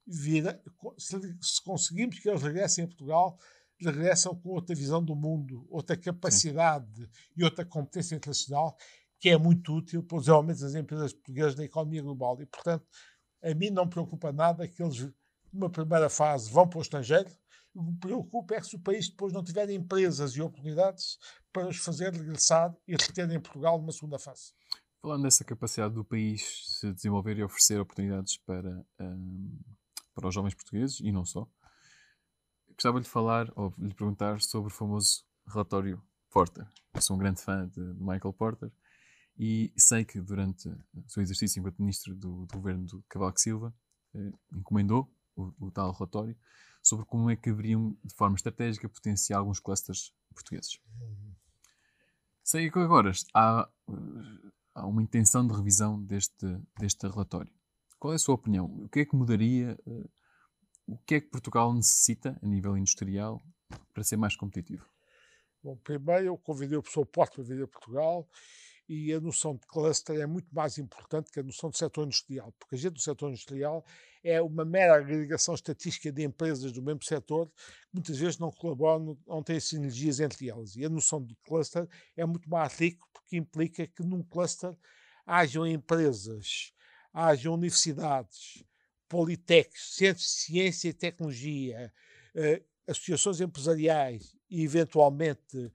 vira, 0.05 0.61
se, 0.97 1.19
se 1.41 1.63
conseguimos 1.63 2.19
que 2.19 2.29
eles 2.29 2.41
regressem 2.41 2.83
a 2.83 2.87
Portugal, 2.87 3.37
regressam 3.81 4.35
com 4.35 4.49
outra 4.49 4.75
visão 4.75 5.03
do 5.03 5.15
mundo, 5.15 5.65
outra 5.69 5.95
capacidade 5.95 6.95
Sim. 6.95 7.09
e 7.37 7.43
outra 7.43 7.65
competência 7.65 8.15
internacional 8.15 8.75
que 9.19 9.29
é 9.29 9.37
muito 9.37 9.73
útil 9.73 10.01
para 10.01 10.17
os 10.17 10.23
desenvolvimento 10.23 10.61
das 10.61 10.75
empresas 10.75 11.13
portuguesas 11.13 11.55
na 11.55 11.65
economia 11.65 12.01
global. 12.01 12.41
E, 12.41 12.45
portanto, 12.45 12.87
a 13.43 13.53
mim 13.53 13.69
não 13.69 13.87
preocupa 13.87 14.31
nada 14.31 14.67
que 14.67 14.81
eles, 14.81 15.11
numa 15.51 15.69
primeira 15.69 16.09
fase, 16.09 16.49
vão 16.51 16.67
para 16.67 16.79
o 16.79 16.81
estrangeiro. 16.81 17.29
O 17.73 17.83
que 17.83 17.91
me 17.91 17.99
preocupa 17.99 18.55
é 18.55 18.61
que 18.61 18.67
se 18.67 18.75
o 18.75 18.79
país 18.79 19.09
depois 19.09 19.33
não 19.33 19.43
tiver 19.43 19.69
empresas 19.69 20.31
e 20.35 20.41
oportunidades 20.41 21.17
para 21.51 21.67
os 21.67 21.77
fazer 21.77 22.13
regressar 22.13 22.73
e 22.87 22.93
reter 22.93 23.29
em 23.29 23.39
Portugal 23.39 23.77
numa 23.77 23.91
segunda 23.91 24.17
fase. 24.17 24.53
Falando 25.01 25.23
dessa 25.23 25.43
capacidade 25.43 25.93
do 25.93 26.03
país 26.03 26.77
se 26.79 26.91
desenvolver 26.93 27.37
e 27.37 27.43
oferecer 27.43 27.79
oportunidades 27.79 28.37
para, 28.37 28.85
um, 28.99 29.59
para 30.13 30.27
os 30.27 30.33
jovens 30.33 30.55
portugueses, 30.55 30.99
e 30.99 31.11
não 31.11 31.25
só, 31.25 31.47
gostava 32.69 32.99
de 32.99 33.07
falar 33.07 33.51
ou 33.55 33.73
lhe 33.77 33.93
perguntar 33.93 34.41
sobre 34.41 34.71
o 34.71 34.75
famoso 34.75 35.23
relatório 35.47 36.01
Porter. 36.29 36.67
Eu 36.93 37.01
sou 37.01 37.15
um 37.15 37.19
grande 37.19 37.41
fã 37.41 37.67
de 37.67 37.79
Michael 37.79 38.33
Porter 38.33 38.71
e 39.39 39.71
sei 39.77 40.03
que 40.03 40.19
durante 40.19 40.67
o 40.67 41.07
seu 41.07 41.23
exercício 41.23 41.61
enquanto 41.61 41.79
ministro 41.79 42.13
do, 42.13 42.45
do 42.45 42.57
governo 42.57 42.85
do 42.85 43.01
Cavaco 43.07 43.39
Silva 43.39 43.73
eh, 44.13 44.33
encomendou 44.51 45.09
o, 45.33 45.53
o, 45.67 45.71
tal 45.71 45.93
relatório 45.93 46.35
sobre 46.83 47.05
como 47.05 47.29
é 47.29 47.37
que 47.37 47.49
deveriam, 47.49 47.97
de 48.03 48.13
forma 48.15 48.35
estratégica, 48.35 48.89
potenciar 48.89 49.39
alguns 49.39 49.61
clusters 49.61 50.13
portugueses. 50.33 50.81
Sei 52.43 52.69
que 52.69 52.79
agora 52.79 53.11
há, 53.33 53.69
há 54.75 54.85
uma 54.85 55.01
intenção 55.01 55.47
de 55.47 55.53
revisão 55.53 56.03
deste, 56.03 56.45
deste 56.77 57.07
relatório. 57.07 57.51
Qual 57.97 58.11
é 58.11 58.17
a 58.17 58.19
sua 58.19 58.35
opinião? 58.35 58.65
O 58.65 58.89
que 58.89 59.01
é 59.01 59.05
que 59.05 59.15
mudaria? 59.15 59.79
Eh, 59.87 60.09
o 60.85 60.97
que 60.97 61.15
é 61.15 61.21
que 61.21 61.29
Portugal 61.29 61.73
necessita, 61.73 62.37
a 62.41 62.45
nível 62.45 62.77
industrial, 62.77 63.41
para 63.93 64.03
ser 64.03 64.17
mais 64.17 64.35
competitivo? 64.35 64.85
Bom, 65.63 65.77
primeiro 65.77 66.25
eu 66.25 66.37
convidei 66.37 66.77
o 66.77 66.81
professor 66.81 67.05
Porto 67.05 67.35
para 67.35 67.43
vir 67.43 67.63
a 67.63 67.67
Portugal 67.67 68.27
e 68.89 69.13
a 69.13 69.21
noção 69.21 69.55
de 69.55 69.67
cluster 69.67 70.19
é 70.19 70.25
muito 70.25 70.53
mais 70.53 70.79
importante 70.79 71.31
que 71.31 71.39
a 71.39 71.43
noção 71.43 71.69
de 71.69 71.77
setor 71.77 72.07
industrial, 72.07 72.51
porque 72.57 72.73
a 72.73 72.77
gente 72.77 72.93
do 72.93 73.01
setor 73.01 73.29
industrial 73.29 73.85
é 74.23 74.41
uma 74.41 74.65
mera 74.65 74.95
agregação 74.95 75.53
estatística 75.53 76.11
de 76.11 76.23
empresas 76.23 76.71
do 76.71 76.81
mesmo 76.81 77.03
setor 77.03 77.47
que 77.47 77.93
muitas 77.93 78.17
vezes 78.17 78.39
não 78.39 78.51
colaboram, 78.51 79.15
não 79.27 79.43
têm 79.43 79.59
sinergias 79.59 80.19
entre 80.19 80.49
elas. 80.49 80.75
E 80.75 80.83
a 80.83 80.89
noção 80.89 81.23
de 81.23 81.35
cluster 81.45 81.87
é 82.17 82.25
muito 82.25 82.49
mais 82.49 82.75
rico 82.79 83.07
porque 83.13 83.37
implica 83.37 83.85
que 83.85 84.01
num 84.01 84.23
cluster 84.23 84.75
hajam 85.23 85.67
empresas, 85.67 86.73
hajam 87.13 87.53
universidades, 87.53 88.65
politecos, 89.07 89.95
centros 89.95 90.25
de 90.25 90.31
ciência 90.31 90.89
e 90.89 90.93
tecnologia, 90.93 91.93
eh, 92.33 92.63
associações 92.87 93.39
empresariais 93.39 94.35
e, 94.49 94.63
eventualmente, 94.63 95.71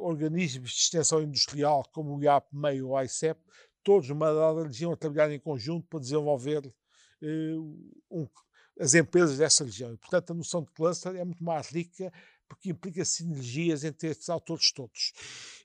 organismos 0.00 0.70
de 0.70 0.76
extensão 0.76 1.22
industrial 1.22 1.84
como 1.92 2.16
o 2.16 2.22
IAP, 2.22 2.46
MEI 2.52 2.82
ou 2.82 3.00
ICEP, 3.00 3.40
todos 3.82 4.10
uma 4.10 4.32
dada 4.32 4.64
região 4.64 4.92
a 4.92 4.96
trabalhar 4.96 5.32
em 5.32 5.40
conjunto 5.40 5.86
para 5.88 6.00
desenvolver 6.00 6.66
uh, 6.66 7.92
um, 8.10 8.28
as 8.78 8.94
empresas 8.94 9.38
dessa 9.38 9.64
região. 9.64 9.92
E, 9.92 9.96
portanto, 9.96 10.30
a 10.30 10.34
noção 10.34 10.62
de 10.62 10.70
cluster 10.72 11.14
é 11.16 11.24
muito 11.24 11.42
mais 11.42 11.68
rica 11.68 12.12
porque 12.48 12.70
implica 12.70 13.04
sinergias 13.04 13.82
entre 13.82 14.08
estes 14.08 14.28
autores 14.28 14.72
todos. 14.72 15.12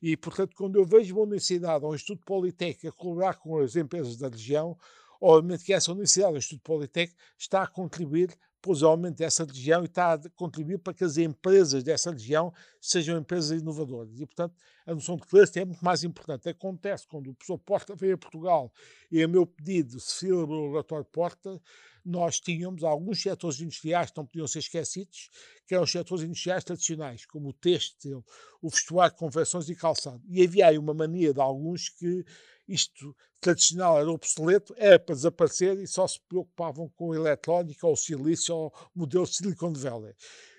E, 0.02 0.16
portanto, 0.16 0.56
quando 0.56 0.78
eu 0.78 0.86
vejo 0.86 1.16
uma 1.16 1.24
universidade 1.24 1.84
ou 1.84 1.92
um 1.92 1.96
Instituto 1.96 2.24
Politécnico 2.26 2.88
a 2.88 2.92
colaborar 2.98 3.36
com 3.36 3.58
as 3.60 3.76
empresas 3.76 4.16
da 4.16 4.30
região, 4.30 4.78
obviamente 5.20 5.66
que 5.66 5.74
essa 5.74 5.92
universidade 5.92 6.32
ou 6.32 6.38
Instituto 6.38 6.64
Politécnico 6.64 7.20
está 7.38 7.64
a 7.64 7.68
contribuir 7.68 8.34
positivamente 8.62 9.18
dessa 9.18 9.46
região 9.46 9.82
e 9.84 9.86
está 9.86 10.14
a 10.14 10.30
contribuir 10.36 10.80
para 10.80 10.94
que 10.94 11.04
as 11.04 11.18
empresas 11.18 11.84
dessa 11.84 12.12
região 12.12 12.54
sejam 12.82 13.18
empresas 13.18 13.62
inovadoras. 13.62 14.20
E, 14.20 14.26
portanto, 14.26 14.56
a 14.86 14.94
noção 14.94 15.16
de 15.16 15.24
cluster 15.28 15.64
é 15.64 15.66
muito 15.66 15.84
mais 15.84 16.04
importante. 16.04 16.50
Acontece 16.50 17.08
quando 17.08 17.30
o 17.30 17.34
professor 17.36 17.58
Porta 17.60 17.96
veio 17.96 18.16
a 18.16 18.18
Portugal 18.18 18.72
e, 19.12 19.22
a 19.22 19.28
meu 19.28 19.46
pedido, 19.46 20.00
se 20.00 20.26
celebrou 20.26 20.68
o 20.68 20.72
relatório 20.72 21.06
Porta, 21.06 21.62
nós 22.08 22.40
tínhamos 22.40 22.86
alguns 22.86 23.22
setores 23.22 23.60
industriais 23.60 24.12
que 24.12 24.18
não 24.18 24.26
podiam 24.26 24.48
ser 24.48 24.60
esquecidos, 24.60 25.30
que 25.68 25.74
eram 25.74 25.84
os 25.84 25.92
setores 25.92 26.24
industriais 26.24 26.64
tradicionais, 26.64 27.26
como 27.26 27.50
o 27.50 27.54
têxtil, 27.54 28.24
o 28.62 28.70
vestuário, 28.70 29.16
confecções 29.18 29.68
e 29.70 29.76
calçado. 29.76 30.22
E 30.30 30.42
havia 30.42 30.68
aí 30.68 30.78
uma 30.78 30.94
mania 30.94 31.34
de 31.34 31.42
alguns 31.42 31.90
que 31.90 32.24
isto 32.68 33.16
tradicional 33.40 34.00
era 34.00 34.12
obsoleto, 34.12 34.74
era 34.78 35.00
para 35.00 35.16
desaparecer 35.16 35.78
e 35.80 35.88
só 35.88 36.08
se 36.08 36.20
preocupavam 36.28 36.90
com 36.96 37.14
eletrónica 37.14 37.86
ou 37.86 37.96
silício 37.96 38.56
ou 38.56 38.74
modelo 38.96 39.26
Silicon 39.26 39.74
Valley. 39.74 40.14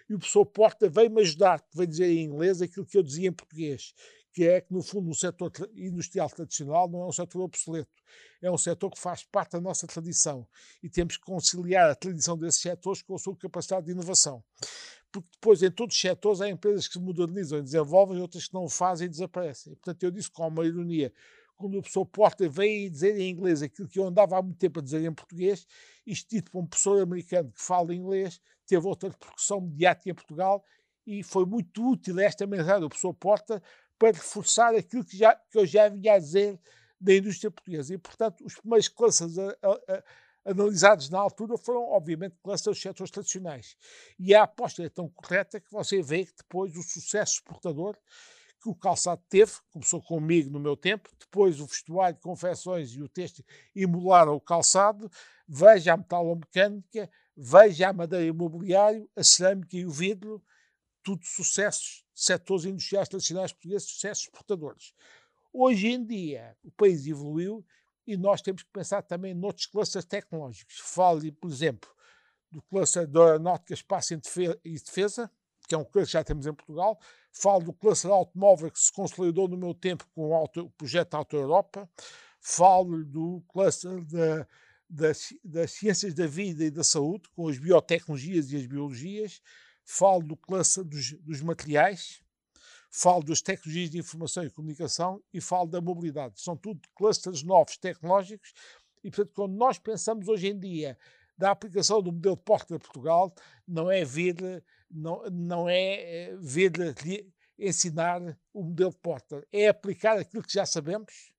E 0.09 0.15
o 0.15 0.19
professor 0.19 0.47
Porta 0.47 0.89
veio-me 0.89 1.21
ajudar, 1.21 1.63
veio 1.75 1.89
dizer 1.89 2.07
em 2.07 2.25
inglês 2.25 2.63
aquilo 2.63 2.87
que 2.87 2.97
eu 2.97 3.03
dizia 3.03 3.29
em 3.29 3.33
português, 3.33 3.93
que 4.33 4.47
é 4.47 4.61
que, 4.61 4.73
no 4.73 4.83
fundo, 4.83 5.11
o 5.11 5.15
setor 5.15 5.51
industrial 5.75 6.31
tradicional 6.31 6.89
não 6.89 7.03
é 7.03 7.07
um 7.07 7.13
setor 7.13 7.43
obsoleto, 7.43 7.91
é 8.41 8.51
um 8.51 8.57
setor 8.57 8.91
que 8.91 8.99
faz 8.99 9.25
parte 9.25 9.53
da 9.53 9.61
nossa 9.61 9.87
tradição 9.87 10.47
e 10.83 10.89
temos 10.89 11.17
que 11.17 11.25
conciliar 11.25 11.91
a 11.91 11.95
tradição 11.95 12.39
desses 12.39 12.61
setores 12.61 13.03
com 13.03 13.17
a 13.17 13.19
sua 13.19 13.37
capacidade 13.37 13.87
de 13.87 13.93
inovação. 13.93 14.43
Porque 15.11 15.29
depois, 15.33 15.63
em 15.63 15.71
todos 15.71 15.95
os 15.95 16.01
setores, 16.01 16.41
há 16.41 16.49
empresas 16.49 16.87
que 16.87 16.95
se 16.95 17.01
modernizam 17.01 17.59
e 17.59 17.63
desenvolvem, 17.63 18.21
outras 18.21 18.47
que 18.47 18.55
não 18.55 18.65
o 18.65 18.69
fazem 18.69 19.07
e 19.07 19.11
desaparecem. 19.11 19.75
portanto, 19.75 20.03
eu 20.03 20.11
disse 20.11 20.31
com 20.31 20.47
uma 20.47 20.65
ironia 20.65 21.13
quando 21.59 21.77
o 21.77 21.83
professor 21.83 22.07
Porter 22.07 22.49
veio 22.49 22.89
dizer 22.89 23.19
em 23.19 23.31
inglês 23.31 23.61
aquilo 23.61 23.89
que 23.89 23.99
eu 23.99 24.07
andava 24.07 24.39
há 24.39 24.43
muito 24.43 24.59
tempo 24.59 24.79
a 24.79 24.83
dizer 24.83 25.05
em 25.05 25.13
português, 25.13 25.67
isto 26.07 26.31
dito 26.31 26.51
por 26.51 26.61
um 26.61 26.67
professor 26.67 27.03
americano 27.03 27.51
que 27.51 27.61
fala 27.61 27.95
inglês, 27.95 28.41
teve 28.67 28.87
outra 28.87 29.11
repercussão 29.11 29.61
mediática 29.61 30.11
em 30.11 30.15
Portugal 30.15 30.65
e 31.05 31.23
foi 31.23 31.45
muito 31.45 31.87
útil 31.87 32.21
esta 32.21 32.47
mensagem 32.47 32.81
do 32.81 32.89
professor 32.89 33.13
Porter 33.13 33.61
para 33.99 34.13
reforçar 34.13 34.75
aquilo 34.75 35.05
que, 35.05 35.17
já, 35.17 35.35
que 35.35 35.59
eu 35.59 35.67
já 35.67 35.89
vinha 35.89 36.15
a 36.15 36.19
dizer 36.19 36.61
da 37.01 37.15
indústria 37.15 37.51
portuguesa. 37.51 37.95
E, 37.95 37.99
portanto, 37.99 38.45
os 38.45 38.55
primeiros 38.55 38.89
classes 38.89 39.39
a, 39.39 39.49
a, 39.49 39.95
a, 39.95 40.05
analisados 40.51 41.11
na 41.11 41.19
altura 41.19 41.59
foram, 41.59 41.83
obviamente, 41.83 42.37
classes 42.43 42.65
dos 42.65 42.81
setores 42.81 43.11
tradicionais. 43.11 43.77
E 44.19 44.35
a 44.35 44.45
aposta 44.45 44.85
é 44.85 44.89
tão 44.89 45.09
correta 45.09 45.61
que 45.61 45.73
você 45.73 46.01
vê 46.03 46.25
que 46.25 46.37
depois 46.37 46.77
o 46.77 46.83
sucesso 46.83 47.35
exportador 47.35 47.97
que 48.61 48.69
o 48.69 48.75
calçado 48.75 49.23
teve, 49.29 49.53
começou 49.71 50.03
comigo 50.03 50.51
no 50.51 50.59
meu 50.59 50.77
tempo, 50.77 51.09
depois 51.19 51.61
o 51.61 51.67
vestuário, 51.67 52.19
confecções 52.21 52.93
e 52.93 53.03
o 53.03 53.09
texto 53.09 53.45
emularam 53.75 54.35
o 54.35 54.41
calçado, 54.41 55.11
veja 55.47 55.95
a 55.95 55.97
metalomecânica, 55.97 57.11
veja 57.37 57.89
a 57.89 57.93
madeira 57.93 58.27
imobiliário, 58.27 59.09
a 59.15 59.23
cerâmica 59.23 59.77
e 59.77 59.87
o 59.87 59.91
vidro, 59.91 60.43
tudo 61.03 61.25
sucessos, 61.25 62.05
setores 62.15 62.65
industriais 62.65 63.09
tradicionais 63.09 63.53
portugueses, 63.53 63.89
sucessos 63.89 64.25
exportadores. 64.25 64.93
Hoje 65.53 65.89
em 65.89 66.05
dia, 66.05 66.57
o 66.63 66.71
país 66.73 67.07
evoluiu 67.07 67.65
e 68.07 68.17
nós 68.17 68.43
temos 68.43 68.63
que 68.63 68.71
pensar 68.71 69.03
também 69.03 69.35
noutros 69.35 69.67
clusters 69.67 70.05
tecnológicos. 70.05 70.79
Fale, 70.81 71.31
por 71.31 71.51
exemplo, 71.51 71.89
do 72.51 72.63
cluster 72.63 73.07
de 73.07 73.19
aeronáutica, 73.19 73.75
espaço 73.75 74.15
e 74.65 74.79
defesa, 74.79 75.31
que 75.69 75.75
é 75.75 75.79
um 75.79 75.85
cluster 75.85 76.07
que 76.07 76.13
já 76.13 76.25
temos 76.25 76.47
em 76.47 76.55
Portugal, 76.55 76.99
Falo 77.41 77.63
do 77.63 77.73
cluster 77.73 78.11
automóvel 78.11 78.69
que 78.69 78.81
se 78.81 78.93
consolidou 78.93 79.47
no 79.47 79.57
meu 79.57 79.73
tempo 79.73 80.05
com 80.13 80.31
o, 80.31 80.35
auto, 80.35 80.63
o 80.63 80.71
projeto 80.71 81.15
Auto 81.15 81.37
Europa. 81.37 81.89
Falo 82.41 83.05
do 83.05 83.45
cluster 83.47 84.05
da, 84.07 84.45
das, 84.91 85.33
das 85.45 85.71
ciências 85.71 86.15
da 86.15 86.27
vida 86.27 86.65
e 86.65 86.71
da 86.71 86.83
saúde, 86.83 87.29
com 87.37 87.47
as 87.47 87.57
biotecnologias 87.57 88.51
e 88.51 88.57
as 88.57 88.67
biologias. 88.67 89.41
Falo 89.85 90.21
do 90.25 90.37
cluster 90.37 90.83
dos, 90.83 91.13
dos 91.13 91.41
materiais. 91.41 92.21
Falo 92.91 93.23
das 93.23 93.41
tecnologias 93.41 93.91
de 93.91 93.99
informação 93.99 94.43
e 94.43 94.51
comunicação 94.51 95.23
e 95.33 95.41
falo 95.41 95.69
da 95.69 95.81
mobilidade. 95.81 96.41
São 96.41 96.57
tudo 96.57 96.81
clusters 96.97 97.45
novos 97.45 97.77
tecnológicos 97.77 98.53
e, 99.05 99.11
portanto, 99.13 99.33
quando 99.33 99.55
nós 99.55 99.79
pensamos 99.79 100.27
hoje 100.27 100.49
em 100.49 100.59
dia 100.59 100.99
da 101.37 101.53
aplicação 101.53 102.03
do 102.03 102.11
modelo 102.11 102.35
de 102.35 102.43
porta 102.43 102.75
de 102.77 102.81
Portugal, 102.81 103.33
não 103.65 103.89
é 103.89 104.05
vir 104.05 104.35
não, 104.91 105.23
não 105.31 105.69
é 105.69 106.31
eh, 106.31 106.37
ver 106.41 106.73
ensinar 107.59 108.21
o 108.53 108.63
modelo 108.63 108.91
de 108.91 108.99
Porter, 108.99 109.47
é 109.53 109.69
aplicar 109.69 110.19
aquilo 110.19 110.43
que 110.43 110.53
já 110.53 110.65
sabemos 110.65 111.33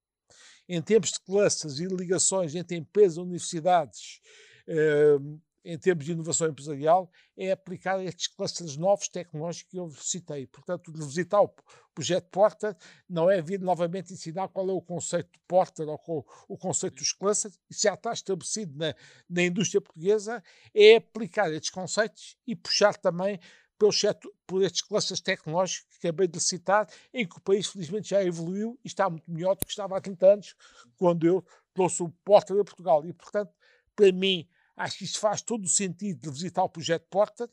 em 0.67 0.81
termos 0.81 1.11
de 1.11 1.19
classes 1.21 1.79
e 1.79 1.85
ligações 1.85 2.53
entre 2.53 2.77
empresas 2.77 3.17
universidades, 3.17 4.21
eh, 4.67 5.17
em 5.63 5.77
termos 5.77 6.05
de 6.05 6.11
inovação 6.11 6.47
empresarial, 6.47 7.11
é 7.37 7.51
aplicar 7.51 8.03
estes 8.03 8.27
clusters 8.27 8.77
novos 8.77 9.07
tecnológicos 9.07 9.71
que 9.71 9.77
eu 9.77 9.89
citei. 9.91 10.47
Portanto, 10.47 10.91
visitar 10.91 11.41
o 11.41 11.53
projeto 11.93 12.29
Porter 12.29 12.75
não 13.09 13.29
é 13.29 13.41
vir 13.41 13.59
novamente 13.59 14.13
ensinar 14.13 14.47
qual 14.49 14.69
é 14.69 14.73
o 14.73 14.81
conceito 14.81 15.31
de 15.31 15.39
Porter 15.47 15.87
ou 15.87 16.25
o 16.47 16.57
conceito 16.57 16.95
dos 16.95 17.11
clusters, 17.11 17.59
isso 17.69 17.81
já 17.81 17.93
está 17.93 18.13
estabelecido 18.13 18.77
na, 18.77 18.95
na 19.29 19.43
indústria 19.43 19.81
portuguesa, 19.81 20.41
é 20.73 20.95
aplicar 20.95 21.51
estes 21.51 21.69
conceitos 21.69 22.37
e 22.47 22.55
puxar 22.55 22.95
também 22.95 23.39
pelos 23.79 24.01
por 24.45 24.61
estes 24.61 24.81
clusters 24.81 25.21
tecnológicos 25.21 25.97
que 25.97 26.07
acabei 26.07 26.27
de 26.27 26.39
citar, 26.39 26.87
em 27.13 27.25
que 27.25 27.37
o 27.37 27.41
país 27.41 27.67
felizmente 27.67 28.09
já 28.09 28.21
evoluiu 28.21 28.77
e 28.83 28.87
está 28.87 29.09
muito 29.09 29.31
melhor 29.31 29.55
do 29.55 29.65
que 29.65 29.71
estava 29.71 29.97
há 29.97 30.01
30 30.01 30.27
anos, 30.27 30.55
quando 30.97 31.25
eu 31.25 31.43
trouxe 31.73 32.03
o 32.03 32.09
Porter 32.25 32.59
a 32.59 32.63
Portugal. 32.63 33.05
E, 33.05 33.13
portanto, 33.13 33.53
para 33.95 34.11
mim, 34.11 34.47
Acho 34.79 34.99
que 34.99 35.03
isto 35.03 35.19
faz 35.19 35.41
todo 35.41 35.65
o 35.65 35.69
sentido 35.69 36.21
de 36.21 36.29
visitar 36.29 36.63
o 36.63 36.69
projeto 36.69 37.05
Porter 37.09 37.49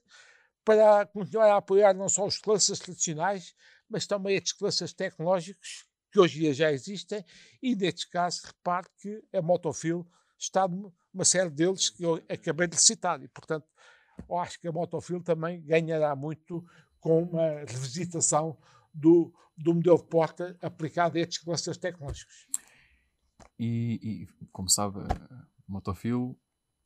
para 0.65 1.05
continuar 1.07 1.51
a 1.51 1.57
apoiar 1.57 1.93
não 1.93 2.09
só 2.09 2.25
os 2.25 2.39
clusters 2.39 2.79
tradicionais, 2.79 3.53
mas 3.91 4.07
também 4.07 4.37
estes 4.37 4.53
clusters 4.53 4.93
tecnológicos 4.93 5.89
que 6.12 6.21
hoje 6.21 6.39
em 6.39 6.43
dia 6.43 6.55
já 6.55 6.71
existem 6.71 7.25
e, 7.61 7.75
neste 7.75 8.09
caso, 8.09 8.43
repare 8.47 8.87
que 9.01 9.21
a 9.33 9.43
Motofil 9.43 10.07
está 10.39 10.69
numa 10.69 11.25
série 11.25 11.51
deles 11.51 11.91
que 11.91 12.05
eu 12.05 12.25
acabei 12.29 12.69
de 12.69 12.81
citar 12.81 13.21
e, 13.21 13.27
portanto, 13.27 13.67
eu 14.29 14.39
acho 14.39 14.61
que 14.61 14.69
a 14.69 14.73
Motofil 14.73 15.21
também 15.21 15.61
ganhará 15.62 16.15
muito 16.15 16.65
com 17.01 17.25
uma 17.25 17.65
revisitação 17.67 18.57
do, 18.95 19.35
do 19.57 19.75
modelo 19.75 19.99
de 19.99 20.05
porta 20.05 20.57
aplicado 20.62 21.19
a 21.19 21.21
estes 21.21 21.39
clusters 21.39 21.77
tecnológicos. 21.77 22.47
E, 23.59 23.99
e 24.01 24.47
como 24.53 24.69
sabe, 24.71 25.01
Motofil 25.67 26.39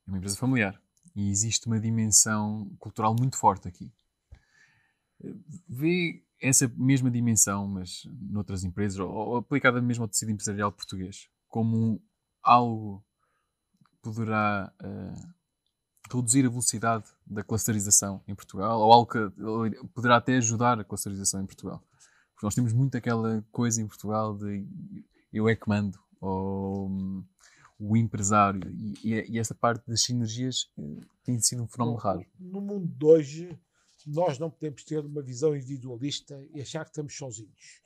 é 0.07 0.11
uma 0.11 0.19
empresa 0.19 0.37
familiar 0.37 0.81
e 1.15 1.31
existe 1.31 1.67
uma 1.67 1.81
dimensão 1.81 2.71
cultural 2.79 3.15
muito 3.19 3.37
forte 3.37 3.69
aqui. 3.69 3.93
Vê 5.69 6.25
essa 6.41 6.67
mesma 6.77 7.11
dimensão, 7.11 7.67
mas 7.67 8.03
noutras 8.21 8.65
empresas, 8.65 8.99
ou, 8.99 9.37
aplicada 9.37 9.81
mesmo 9.83 10.05
ao 10.05 10.09
tecido 10.09 10.31
empresarial 10.31 10.73
português, 10.73 11.29
como 11.49 12.03
algo 12.43 13.05
que 13.85 13.97
poderá 14.03 14.73
uh, 14.83 16.17
reduzir 16.17 16.47
a 16.47 16.49
velocidade 16.49 17.05
da 17.27 17.45
clusterização 17.45 18.23
em 18.27 18.35
Portugal, 18.35 18.81
ou 18.81 18.93
algo 18.93 19.11
que 19.11 19.19
poderá 19.95 20.17
até 20.17 20.37
ajudar 20.37 20.81
a 20.81 20.85
clusterização 20.85 21.43
em 21.43 21.47
Portugal. 21.47 21.85
Porque 22.33 22.47
nós 22.47 22.55
temos 22.55 22.73
muito 22.73 22.97
aquela 22.97 23.45
coisa 23.53 23.83
em 23.83 23.87
Portugal 23.87 24.37
de 24.37 24.67
eu 25.33 25.49
é 25.49 25.55
que 25.55 25.69
mando, 25.69 25.99
ou 26.21 26.89
um, 26.89 27.25
o 27.81 27.97
empresário, 27.97 28.61
e, 28.71 29.15
e, 29.27 29.39
essa 29.39 29.55
parte 29.55 29.87
das 29.87 30.03
sinergias 30.03 30.71
eh, 30.79 31.01
tem 31.25 31.41
sido 31.41 31.63
um 31.63 31.67
fenómeno 31.67 31.97
raro. 31.97 32.25
No 32.39 32.61
mundo 32.61 32.87
de 32.87 33.05
hoje, 33.07 33.59
nós 34.07 34.39
não 34.39 34.51
podemos 34.51 34.85
ter 34.85 35.05
uma 35.05 35.23
visão 35.23 35.57
individualista 35.57 36.39
e 36.55 36.61
achar 36.61 36.85
que 36.85 36.91
estamos 36.91 37.17
sozinhos. 37.17 37.81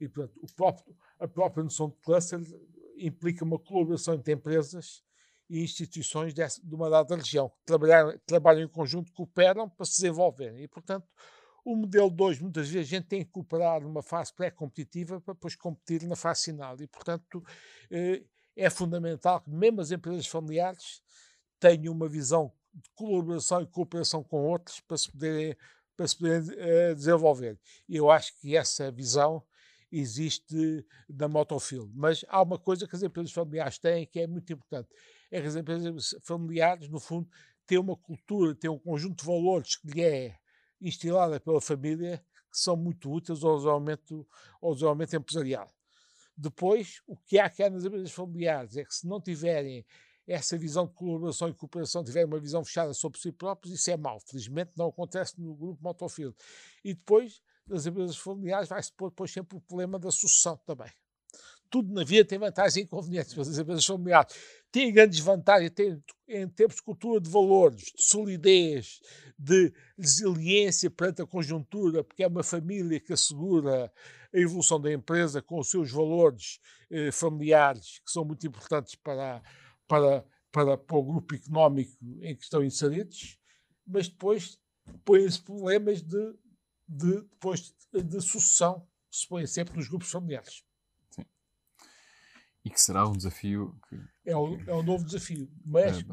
E, 0.00 0.08
portanto, 0.08 0.40
o 0.42 0.46
próprio, 0.54 0.96
a 1.20 1.28
própria 1.28 1.62
noção 1.62 1.90
de 1.90 1.96
cluster 1.96 2.40
implica 2.96 3.44
uma 3.44 3.58
colaboração 3.58 4.14
entre 4.14 4.32
empresas 4.32 5.04
e 5.48 5.62
instituições 5.62 6.32
dessa, 6.32 6.66
de 6.66 6.74
uma 6.74 6.88
dada 6.88 7.14
região, 7.14 7.50
que 7.50 7.66
trabalham, 7.66 8.18
trabalham 8.26 8.62
em 8.64 8.68
conjunto, 8.68 9.12
cooperam 9.12 9.68
para 9.68 9.84
se 9.84 10.00
desenvolverem. 10.00 10.62
E, 10.62 10.68
portanto, 10.68 11.06
o 11.64 11.76
modelo 11.76 12.10
2, 12.10 12.40
muitas 12.40 12.68
vezes, 12.68 12.92
a 12.92 12.96
gente 12.96 13.08
tem 13.08 13.24
que 13.24 13.30
cooperar 13.30 13.82
numa 13.82 14.02
fase 14.02 14.34
pré-competitiva 14.34 15.20
para 15.20 15.34
depois 15.34 15.54
competir 15.54 16.02
na 16.06 16.16
fase 16.16 16.44
final. 16.44 16.80
E, 16.80 16.86
portanto, 16.86 17.42
eh, 17.90 18.22
é 18.56 18.70
fundamental 18.70 19.40
que 19.40 19.50
mesmo 19.50 19.80
as 19.80 19.90
empresas 19.90 20.26
familiares 20.26 21.02
tenham 21.58 21.92
uma 21.92 22.08
visão 22.08 22.52
de 22.72 22.88
colaboração 22.94 23.62
e 23.62 23.66
cooperação 23.66 24.22
com 24.22 24.44
outros 24.44 24.80
para 24.80 24.96
se 24.96 25.10
poderem, 25.10 25.56
para 25.96 26.08
se 26.08 26.16
poderem 26.16 26.40
uh, 26.40 26.94
desenvolver. 26.94 27.58
Eu 27.88 28.10
acho 28.10 28.38
que 28.40 28.56
essa 28.56 28.90
visão 28.90 29.42
existe 29.90 30.84
na 31.08 31.28
Motofilm. 31.28 31.90
Mas 31.94 32.24
há 32.28 32.42
uma 32.42 32.58
coisa 32.58 32.86
que 32.86 32.96
as 32.96 33.02
empresas 33.02 33.32
familiares 33.32 33.78
têm 33.78 34.06
que 34.06 34.20
é 34.20 34.26
muito 34.26 34.52
importante. 34.52 34.88
É 35.30 35.40
que 35.40 35.46
as 35.46 35.56
empresas 35.56 36.14
familiares, 36.22 36.88
no 36.88 36.98
fundo, 36.98 37.28
têm 37.66 37.78
uma 37.78 37.96
cultura, 37.96 38.54
têm 38.54 38.70
um 38.70 38.78
conjunto 38.78 39.20
de 39.20 39.26
valores 39.26 39.76
que 39.76 39.88
lhe 39.88 40.02
é 40.02 40.36
instilada 40.80 41.40
pela 41.40 41.60
família 41.60 42.24
que 42.50 42.58
são 42.58 42.76
muito 42.76 43.10
úteis 43.10 43.42
ao 43.42 43.56
desenvolvimento, 43.56 44.26
ao 44.60 44.74
desenvolvimento 44.74 45.16
empresarial. 45.16 45.73
Depois, 46.36 47.00
o 47.06 47.16
que 47.16 47.38
há 47.38 47.48
que 47.48 47.62
há 47.62 47.70
nas 47.70 47.84
empresas 47.84 48.12
familiares 48.12 48.76
é 48.76 48.84
que 48.84 48.94
se 48.94 49.06
não 49.06 49.20
tiverem 49.20 49.84
essa 50.26 50.56
visão 50.56 50.86
de 50.86 50.94
colaboração 50.94 51.48
e 51.48 51.54
cooperação, 51.54 52.02
tiverem 52.02 52.26
uma 52.26 52.40
visão 52.40 52.64
fechada 52.64 52.94
sobre 52.94 53.20
si 53.20 53.30
próprios, 53.30 53.74
isso 53.74 53.90
é 53.90 53.96
mau. 53.96 54.18
Felizmente 54.20 54.72
não 54.76 54.88
acontece 54.88 55.40
no 55.40 55.54
grupo 55.54 55.82
Motofilm. 55.82 56.32
E 56.82 56.94
depois, 56.94 57.42
nas 57.66 57.86
empresas 57.86 58.16
familiares, 58.16 58.68
vai-se 58.68 58.92
pôr 58.92 59.10
depois 59.10 59.30
sempre 59.30 59.56
o 59.56 59.60
problema 59.60 59.98
da 59.98 60.10
sucessão 60.10 60.56
também. 60.64 60.90
Tudo 61.70 61.92
na 61.92 62.04
vida 62.04 62.24
tem 62.24 62.38
vantagens 62.38 62.76
e 62.76 62.80
inconvenientes, 62.82 63.34
mas 63.34 63.48
as 63.48 63.58
empresas 63.58 63.84
familiares 63.84 64.34
têm 64.74 64.92
grandes 64.92 65.20
vantagens 65.20 65.70
têm, 65.70 66.02
em 66.28 66.48
termos 66.48 66.76
de 66.76 66.82
cultura 66.82 67.20
de 67.20 67.30
valores, 67.30 67.92
de 67.96 68.02
solidez, 68.02 69.00
de 69.38 69.72
resiliência 69.96 70.90
perante 70.90 71.22
a 71.22 71.26
conjuntura, 71.26 72.02
porque 72.02 72.24
é 72.24 72.26
uma 72.26 72.42
família 72.42 72.98
que 72.98 73.12
assegura 73.12 73.92
a 74.32 74.38
evolução 74.38 74.80
da 74.80 74.92
empresa 74.92 75.40
com 75.40 75.60
os 75.60 75.70
seus 75.70 75.92
valores 75.92 76.58
eh, 76.90 77.12
familiares, 77.12 78.00
que 78.04 78.10
são 78.10 78.24
muito 78.24 78.44
importantes 78.46 78.96
para, 78.96 79.40
para, 79.86 80.24
para, 80.50 80.76
para 80.76 80.96
o 80.96 81.04
grupo 81.04 81.34
económico 81.36 81.96
em 82.20 82.34
que 82.34 82.42
estão 82.42 82.64
inseridos, 82.64 83.38
mas 83.86 84.08
depois 84.08 84.58
põem-se 85.04 85.40
problemas 85.40 86.02
de, 86.02 86.34
de, 86.88 87.20
depois 87.20 87.72
de, 87.92 88.02
de 88.02 88.20
sucessão, 88.20 88.80
que 89.08 89.18
se 89.18 89.28
põem 89.28 89.46
sempre 89.46 89.76
nos 89.76 89.88
grupos 89.88 90.10
familiares. 90.10 90.64
Sim. 92.64 92.68
E 92.68 92.70
que 92.70 92.80
será 92.80 93.06
um 93.06 93.12
desafio. 93.12 93.78
Que, 93.88 94.00
é, 94.26 94.36
um, 94.36 94.60
é 94.66 94.74
um 94.74 94.82
novo 94.82 95.04
desafio. 95.04 95.50
Mas, 95.64 95.98
é, 95.98 96.04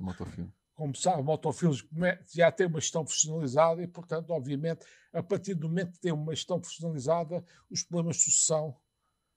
como 0.73 0.95
sabe, 0.95 1.21
Motofilmes 1.21 1.85
já 2.33 2.51
tem 2.51 2.67
uma 2.67 2.79
gestão 2.79 3.03
profissionalizada 3.03 3.83
e, 3.83 3.87
portanto, 3.87 4.31
obviamente, 4.31 4.85
a 5.13 5.21
partir 5.21 5.53
do 5.53 5.69
momento 5.69 5.93
que 5.93 5.99
tem 5.99 6.11
uma 6.11 6.33
gestão 6.33 6.59
profissionalizada, 6.59 7.45
os 7.69 7.83
problemas 7.83 8.17
de 8.17 8.23
sucessão 8.23 8.75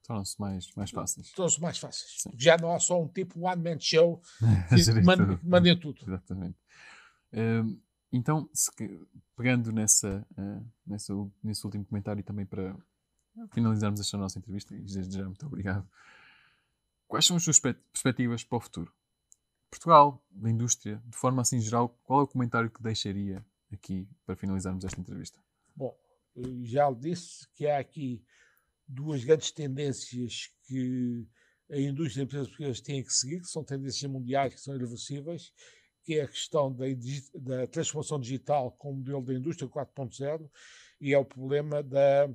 tornam-se 0.07 0.40
mais, 0.40 0.72
mais 0.74 0.90
fáceis. 0.90 1.33
Tornam-se 1.33 1.61
mais 1.61 1.79
fáceis. 1.79 2.24
Já 2.37 2.57
não 2.57 2.72
há 2.72 2.79
só 2.79 3.03
um 3.03 3.09
tipo 3.09 3.46
one-man 3.46 3.79
show 3.81 4.22
que 4.68 5.00
manda, 5.03 5.40
manda 5.42 5.81
tudo. 5.81 6.00
Exatamente. 6.07 6.59
Uh, 7.33 7.81
então, 8.12 8.48
se, 8.53 8.70
pegando 9.37 9.72
nessa, 9.72 10.27
uh, 10.38 10.66
nessa, 10.87 11.12
nesse 11.42 11.64
último 11.64 11.85
comentário 11.85 12.20
e 12.20 12.22
também 12.22 12.46
para 12.46 12.77
finalizarmos 13.53 14.00
esta 14.00 14.16
nossa 14.16 14.38
entrevista, 14.38 14.74
e 14.74 14.81
desde 14.81 15.18
já 15.18 15.24
muito 15.24 15.44
obrigado, 15.46 15.88
quais 17.07 17.25
são 17.25 17.37
as 17.37 17.43
suas 17.43 17.59
perspectivas 17.59 18.45
para 18.45 18.59
o 18.59 18.61
futuro? 18.61 18.93
Portugal, 19.71 20.25
da 20.31 20.51
indústria, 20.51 21.03
de 21.07 21.17
forma 21.17 21.43
assim 21.43 21.61
geral, 21.61 21.88
qual 22.05 22.21
é 22.21 22.23
o 22.23 22.29
comentário 22.29 22.71
que 22.71 22.83
deixaria 22.83 23.45
aqui 23.73 24.09
para 24.25 24.37
finalizarmos 24.37 24.85
esta 24.85 25.01
entrevista? 25.01 25.38
Bom, 25.75 25.97
já 26.62 26.90
disse 26.93 27.49
que 27.55 27.67
há 27.67 27.79
aqui 27.79 28.25
duas 28.87 29.25
grandes 29.25 29.51
tendências 29.51 30.51
que 30.67 31.27
a 31.71 31.79
indústria 31.79 32.21
e 32.21 32.23
as 32.23 32.27
empresas 32.27 32.49
portuguesas 32.49 32.81
têm 32.81 33.03
que 33.03 33.12
seguir, 33.12 33.40
que 33.40 33.49
são 33.49 33.64
tendências 33.64 34.11
mundiais 34.11 34.55
que 34.55 34.61
são 34.61 34.77
irreversíveis, 34.77 35.53
que 36.03 36.19
é 36.19 36.23
a 36.23 36.29
questão 36.29 36.73
da, 36.73 36.85
da 37.35 37.67
transformação 37.67 38.21
digital 38.21 38.73
com 38.73 38.93
o 38.93 38.97
modelo 38.97 39.25
da 39.25 39.35
indústria 39.35 39.69
4.0 39.69 40.49
e 41.01 41.14
é 41.14 41.19
o 41.19 41.25
problema 41.25 41.83
da, 41.83 42.27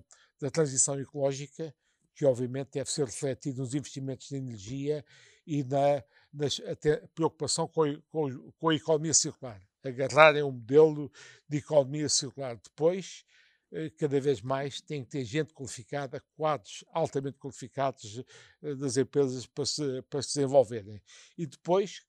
da 0.42 0.50
transição 0.50 1.00
ecológica, 1.00 1.74
que 2.20 2.26
obviamente 2.26 2.72
deve 2.74 2.92
ser 2.92 3.06
refletido 3.06 3.62
nos 3.62 3.74
investimentos 3.74 4.28
de 4.28 4.36
energia 4.36 5.06
e 5.48 5.64
na 5.64 6.04
das, 6.34 6.60
até 6.68 6.98
preocupação 7.16 7.66
com, 7.66 7.96
com, 8.10 8.52
com, 8.60 8.70
a 8.70 8.76
economia 8.76 9.14
circular, 9.14 9.60
agarrarem 9.82 10.44
um 10.44 10.52
modelo 10.52 11.10
de 11.48 11.60
economia 11.60 12.10
circular. 12.10 12.58
Depois, 12.58 13.24
eh, 13.72 13.90
cada 13.92 14.20
vez 14.20 14.42
mais, 14.42 14.82
tem 14.82 15.02
que 15.02 15.12
ter 15.12 15.24
gente 15.24 15.54
qualificada, 15.54 16.22
quadros 16.36 16.84
altamente 16.92 17.40
qualificados 17.40 18.22
eh, 18.62 18.76
das 18.76 18.98
empresas 18.98 19.46
para 19.46 19.66
se, 19.66 20.02
para 20.10 20.22
se 20.22 20.36
desenvolverem. 20.36 21.02
E 21.38 21.46
depois, 21.48 22.06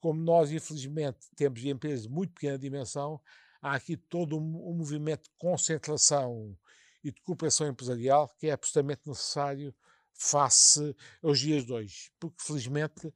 como 0.00 0.20
nós, 0.20 0.50
infelizmente, 0.50 1.20
temos 1.36 1.64
empresas 1.64 2.02
de 2.02 2.08
muito 2.10 2.34
pequena 2.34 2.58
dimensão, 2.58 3.20
há 3.62 3.76
aqui 3.76 3.96
todo 3.96 4.36
um, 4.36 4.70
um 4.70 4.74
movimento 4.74 5.22
de 5.22 5.30
concentração 5.38 6.58
e 7.02 7.10
de 7.10 7.20
cooperação 7.22 7.66
empresarial 7.68 8.28
que 8.38 8.48
é 8.48 8.52
absolutamente 8.52 9.02
necessário 9.06 9.74
face 10.12 10.94
aos 11.22 11.40
dias 11.40 11.64
de 11.64 11.72
hoje, 11.72 12.10
porque 12.20 12.42
felizmente 12.42 13.12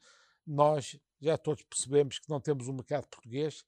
nós 0.46 0.98
já 1.20 1.38
todos 1.38 1.62
percebemos 1.64 2.18
que 2.18 2.28
não 2.28 2.40
temos 2.40 2.68
um 2.68 2.72
mercado 2.72 3.06
português, 3.08 3.64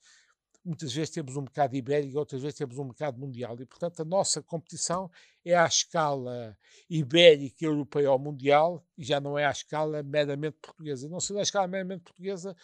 muitas 0.65 0.93
vezes 0.93 1.11
temos 1.11 1.37
um 1.37 1.43
mercado 1.43 1.75
ibérico, 1.75 2.19
outras 2.19 2.43
vezes 2.43 2.59
temos 2.59 2.79
um 2.79 2.85
mercado 2.85 3.19
mundial. 3.19 3.59
E, 3.59 3.65
portanto, 3.65 4.01
a 4.01 4.05
nossa 4.05 4.43
competição 4.43 5.11
é 5.45 5.57
à 5.57 5.67
escala 5.67 6.57
ibérica, 6.91 7.65
europeia 7.65 8.11
ou 8.13 8.19
mundial, 8.19 8.85
e 8.97 9.05
já 9.05 9.19
não 9.19 9.39
é 9.39 9.47
à 9.47 9.51
escala 9.51 10.03
meramente 10.03 10.59
portuguesa. 10.61 11.09
Não 11.09 11.21
sendo 11.21 11.39
à 11.39 11.43
escala 11.43 11.67
meramente 11.67 12.03
portuguesa, 12.03 12.55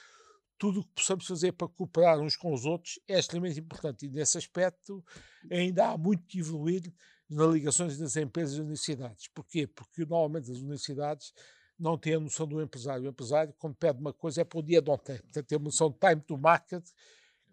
tudo 0.59 0.81
o 0.81 0.85
que 0.85 0.93
possamos 0.95 1.27
fazer 1.27 1.53
para 1.53 1.69
cooperar 1.69 2.21
uns 2.21 2.37
com 2.37 2.53
os 2.53 2.65
outros 2.65 2.99
é 3.09 3.19
extremamente 3.19 3.61
importante. 3.61 4.07
E, 4.07 4.11
nesse 4.11 4.37
aspecto, 4.37 5.03
ainda 5.51 5.89
há 5.89 5.99
muito 5.99 6.27
que 6.27 6.41
evoluir 6.41 6.93
nas 7.35 7.53
ligações 7.53 7.99
das 7.99 8.17
empresas 8.17 8.57
e 8.57 8.61
universidades. 8.61 9.29
Porquê? 9.29 9.67
Porque, 9.67 10.03
normalmente, 10.03 10.51
as 10.51 10.59
universidades 10.59 11.33
não 11.79 11.99
tem 11.99 12.15
a 12.15 12.21
noção 12.21 12.47
do 12.47 12.63
empresário. 12.63 13.05
O 13.05 13.09
empresário, 13.09 13.53
quando 13.59 13.75
pede 13.75 13.99
uma 13.99 14.13
coisa, 14.13 14.43
é 14.43 14.45
para 14.45 14.59
o 14.59 14.63
dia 14.63 14.81
de 14.81 14.91
ontem. 14.91 15.19
Portanto, 15.19 15.47
tem 15.47 15.59
uma 15.59 15.65
noção 15.65 15.91
de 15.91 15.99
time 15.99 16.23
to 16.23 16.39
market 16.39 16.85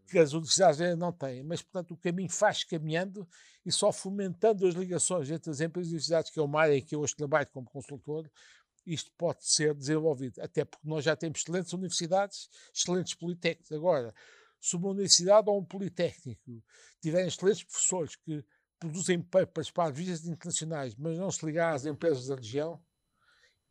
que 0.07 0.19
as 0.19 0.33
universidades 0.33 0.79
ainda 0.81 0.95
não 0.95 1.11
têm. 1.11 1.43
Mas, 1.43 1.61
portanto, 1.63 1.95
o 1.95 1.97
caminho 1.97 2.29
faz 2.29 2.63
caminhando 2.63 3.27
e 3.65 3.71
só 3.71 3.91
fomentando 3.91 4.67
as 4.67 4.75
ligações 4.75 5.31
entre 5.31 5.49
as 5.49 5.61
empresas 5.61 5.91
e 5.91 5.95
universidades, 5.95 6.29
que 6.29 6.39
é 6.39 6.43
uma 6.43 6.61
área 6.61 6.77
em 6.77 6.81
que 6.83 6.93
eu 6.93 6.99
hoje 6.99 7.15
trabalho 7.15 7.47
como 7.51 7.65
consultor, 7.65 8.29
isto 8.85 9.11
pode 9.17 9.45
ser 9.45 9.73
desenvolvido. 9.73 10.41
Até 10.41 10.63
porque 10.63 10.87
nós 10.87 11.03
já 11.03 11.15
temos 11.15 11.39
excelentes 11.39 11.73
universidades, 11.73 12.49
excelentes 12.73 13.15
politécnicos. 13.15 13.71
Agora, 13.71 14.13
se 14.59 14.75
uma 14.75 14.89
universidade 14.89 15.49
ou 15.49 15.59
um 15.59 15.65
politécnico 15.65 16.63
tiverem 17.01 17.27
excelentes 17.27 17.63
professores 17.63 18.15
que 18.15 18.45
produzem 18.81 19.21
papers 19.21 19.69
para 19.69 19.91
visas 19.91 20.25
internacionais, 20.25 20.95
mas 20.95 21.15
não 21.15 21.29
se 21.29 21.45
ligar 21.45 21.75
às 21.75 21.85
empresas 21.85 22.25
da 22.25 22.35
região, 22.35 22.83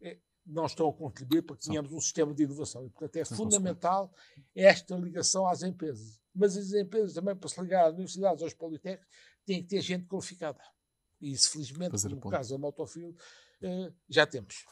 é, 0.00 0.16
não 0.46 0.66
estão 0.66 0.88
a 0.88 0.92
contribuir 0.92 1.42
para 1.42 1.56
que 1.56 1.64
tenhamos 1.64 1.92
um 1.92 2.00
sistema 2.00 2.32
de 2.32 2.44
inovação. 2.44 2.86
E, 2.86 2.90
portanto, 2.90 3.16
é 3.16 3.24
fundamental 3.24 4.14
esta 4.54 4.94
ligação 4.94 5.48
às 5.48 5.64
empresas. 5.64 6.20
Mas 6.32 6.56
as 6.56 6.72
empresas 6.72 7.12
também, 7.12 7.34
para 7.34 7.48
se 7.48 7.60
ligar 7.60 7.86
às 7.86 7.94
universidades, 7.94 8.40
aos 8.40 8.54
politécnicos, 8.54 9.12
têm 9.44 9.62
que 9.62 9.68
ter 9.68 9.80
gente 9.80 10.06
qualificada. 10.06 10.62
E 11.20 11.32
isso, 11.32 11.50
felizmente, 11.50 11.90
Fazer 11.90 12.08
no 12.08 12.20
caso 12.20 12.50
da 12.50 12.58
Motofil, 12.58 13.14
eh, 13.60 13.92
já 14.08 14.24
temos. 14.26 14.64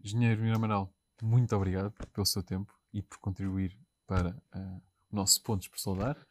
Engenheiro 0.00 0.42
Miramanel, 0.42 0.92
muito 1.22 1.54
obrigado 1.54 1.92
pelo 2.12 2.26
seu 2.26 2.42
tempo 2.42 2.76
e 2.92 3.00
por 3.00 3.18
contribuir 3.18 3.78
para 4.04 4.30
uh, 4.30 4.82
o 5.12 5.16
nosso 5.16 5.40
Pontos 5.44 5.68
por 5.68 5.78
Soldar. 5.78 6.26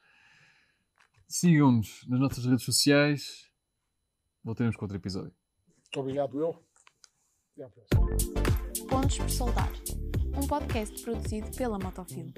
Sigam-nos 1.27 2.05
nas 2.07 2.19
nossas 2.19 2.45
redes 2.45 2.63
sociais, 2.63 3.49
voltaremos 4.43 4.75
com 4.75 4.85
outro 4.85 4.97
episódio. 4.97 5.33
Muito 5.77 5.99
obrigado, 5.99 6.39
eu. 6.39 6.63
Até 7.53 7.63
à 7.63 7.69
próxima. 7.69 8.87
Pontos 8.89 9.17
por 9.17 9.29
Soldar, 9.29 9.71
um 10.37 10.47
podcast 10.47 11.01
produzido 11.03 11.49
pela 11.57 11.79
Motofilm. 11.79 12.31